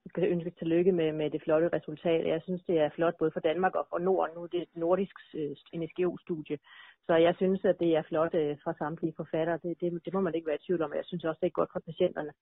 skal 0.09 0.29
ønske 0.29 0.51
tillykke 0.51 0.93
med, 0.93 1.13
med 1.13 1.31
det 1.31 1.43
flotte 1.43 1.69
resultat. 1.73 2.27
Jeg 2.27 2.43
synes, 2.43 2.63
det 2.63 2.79
er 2.79 2.91
flot 2.97 3.17
både 3.19 3.31
for 3.31 3.41
Danmark 3.41 3.75
og 3.75 3.87
for 3.91 3.99
Norden. 3.99 4.35
Nu 4.35 4.43
er 4.43 4.47
det 4.47 4.63
et 4.63 4.77
nordisk 4.77 5.17
øh, 5.35 5.57
NSGO-studie, 5.81 6.59
så 7.07 7.15
jeg 7.15 7.35
synes, 7.37 7.65
at 7.65 7.77
det 7.81 7.97
er 7.97 8.03
flot 8.03 8.35
øh, 8.35 8.57
fra 8.65 8.75
samtlige 8.75 9.15
forfattere. 9.17 9.59
Det, 9.63 9.81
det, 9.81 10.05
det 10.05 10.15
må 10.15 10.21
man 10.21 10.35
ikke 10.35 10.47
være 10.47 10.61
i 10.61 10.67
tvivl 10.67 10.83
om. 10.83 10.95
Jeg 10.95 11.05
synes 11.05 11.25
også, 11.25 11.39
det 11.41 11.47
er 11.47 11.61
godt 11.61 11.71
for 11.73 11.81
patienterne. 11.81 12.33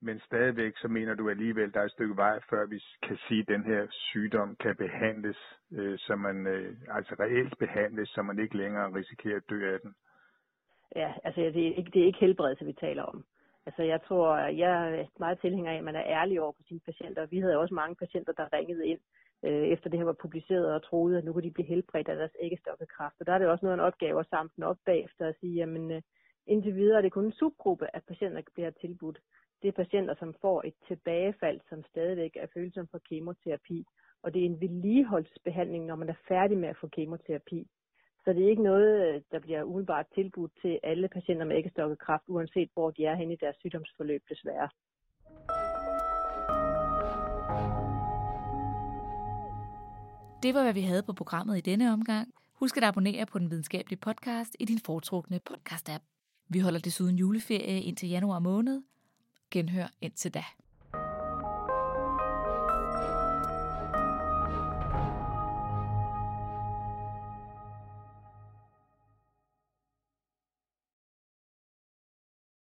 Men 0.00 0.20
stadigvæk 0.20 0.72
så 0.76 0.88
mener 0.88 1.14
du 1.14 1.30
alligevel, 1.30 1.72
der 1.72 1.80
er 1.80 1.84
et 1.84 1.92
stykke 1.92 2.16
vej, 2.16 2.40
før 2.50 2.66
vi 2.66 2.82
kan 3.02 3.18
sige, 3.28 3.40
at 3.40 3.48
den 3.48 3.64
her 3.64 3.86
sygdom 3.90 4.56
kan 4.56 4.76
behandles, 4.76 5.36
øh, 5.72 5.98
så 5.98 6.16
man 6.16 6.46
øh, 6.46 6.76
altså 6.90 7.14
reelt 7.20 7.58
behandles, 7.58 8.08
så 8.08 8.22
man 8.22 8.38
ikke 8.38 8.56
længere 8.56 8.94
risikerer 8.94 9.36
at 9.36 9.50
dø 9.50 9.74
af 9.74 9.80
den. 9.80 9.94
Ja, 10.96 11.12
altså 11.24 11.40
det 11.40 11.68
er 11.68 11.74
ikke, 11.74 11.90
det 11.94 12.02
er 12.02 12.06
ikke 12.06 12.18
helbredelse, 12.18 12.64
vi 12.64 12.72
taler 12.72 13.02
om. 13.02 13.24
Altså 13.68 13.82
jeg 13.82 14.00
tror, 14.02 14.36
jeg 14.64 14.72
er 14.88 15.06
meget 15.18 15.40
tilhænger 15.40 15.72
af, 15.72 15.76
at 15.78 15.84
man 15.84 15.96
er 15.96 16.06
ærlig 16.18 16.40
over 16.40 16.52
for 16.52 16.62
sine 16.68 16.80
patienter. 16.80 17.26
Vi 17.26 17.38
havde 17.40 17.58
også 17.58 17.74
mange 17.74 17.96
patienter, 17.96 18.32
der 18.32 18.52
ringede 18.52 18.86
ind, 18.86 19.00
øh, 19.44 19.64
efter 19.74 19.90
det 19.90 19.98
her 19.98 20.04
var 20.04 20.22
publiceret 20.24 20.74
og 20.74 20.82
troede, 20.82 21.18
at 21.18 21.24
nu 21.24 21.32
kunne 21.32 21.48
de 21.48 21.56
blive 21.56 21.72
helbredt 21.72 22.08
af 22.08 22.16
deres 22.16 22.36
æggestokkekræft. 22.40 23.16
Og 23.20 23.26
der 23.26 23.32
er 23.32 23.38
det 23.38 23.48
også 23.48 23.64
noget 23.64 23.78
af 23.78 23.80
en 23.80 23.88
opgave 23.88 24.20
at 24.20 24.30
samle 24.30 24.50
den 24.56 24.64
op 24.64 24.76
bagefter 24.86 25.28
og 25.28 25.34
sige, 25.40 25.54
jamen 25.54 25.90
øh, 25.90 26.02
indtil 26.46 26.74
videre 26.74 26.98
er 26.98 27.02
det 27.02 27.12
kun 27.12 27.24
en 27.24 27.32
subgruppe 27.32 27.96
af 27.96 28.02
patienter, 28.02 28.40
der 28.40 28.50
bliver 28.54 28.70
tilbudt. 28.70 29.18
Det 29.62 29.68
er 29.68 29.82
patienter, 29.82 30.14
som 30.18 30.34
får 30.40 30.62
et 30.66 30.74
tilbagefald, 30.88 31.60
som 31.68 31.84
stadigvæk 31.84 32.36
er 32.36 32.46
følsom 32.54 32.86
for 32.90 33.00
kemoterapi. 33.08 33.86
Og 34.22 34.34
det 34.34 34.42
er 34.42 34.46
en 34.46 34.60
vedligeholdsbehandling, 34.60 35.86
når 35.86 35.96
man 35.96 36.08
er 36.08 36.18
færdig 36.28 36.58
med 36.58 36.68
at 36.68 36.80
få 36.80 36.88
kemoterapi. 36.88 37.66
Så 38.28 38.32
det 38.34 38.44
er 38.44 38.50
ikke 38.50 38.62
noget, 38.62 38.90
øh, 39.06 39.22
der 39.32 39.38
bliver 39.38 39.62
umiddelbart 39.62 40.06
tilbudt 40.14 40.52
til 40.62 40.80
alle 40.82 41.08
patienter 41.08 41.44
med 41.46 41.56
æggestokkekræft, 41.56 42.22
uanset 42.26 42.70
hvor 42.74 42.90
de 42.90 43.04
er 43.04 43.14
henne 43.14 43.32
i 43.32 43.36
deres 43.40 43.56
sygdomsforløb 43.60 44.22
desværre. 44.28 44.68
Det 50.42 50.54
var, 50.54 50.62
hvad 50.62 50.74
vi 50.74 50.80
havde 50.80 51.02
på 51.02 51.12
programmet 51.12 51.58
i 51.58 51.60
denne 51.60 51.92
omgang. 51.92 52.28
Husk 52.52 52.76
at 52.76 52.84
abonnere 52.84 53.26
på 53.26 53.38
den 53.38 53.50
videnskabelige 53.50 53.98
podcast 53.98 54.56
i 54.60 54.64
din 54.64 54.80
foretrukne 54.86 55.40
podcast-app. 55.50 56.04
Vi 56.48 56.58
holder 56.58 56.80
desuden 56.80 57.16
juleferie 57.16 57.82
indtil 57.82 58.08
januar 58.08 58.38
måned. 58.38 58.82
Genhør 59.50 59.86
indtil 60.00 60.34
da. 60.34 60.44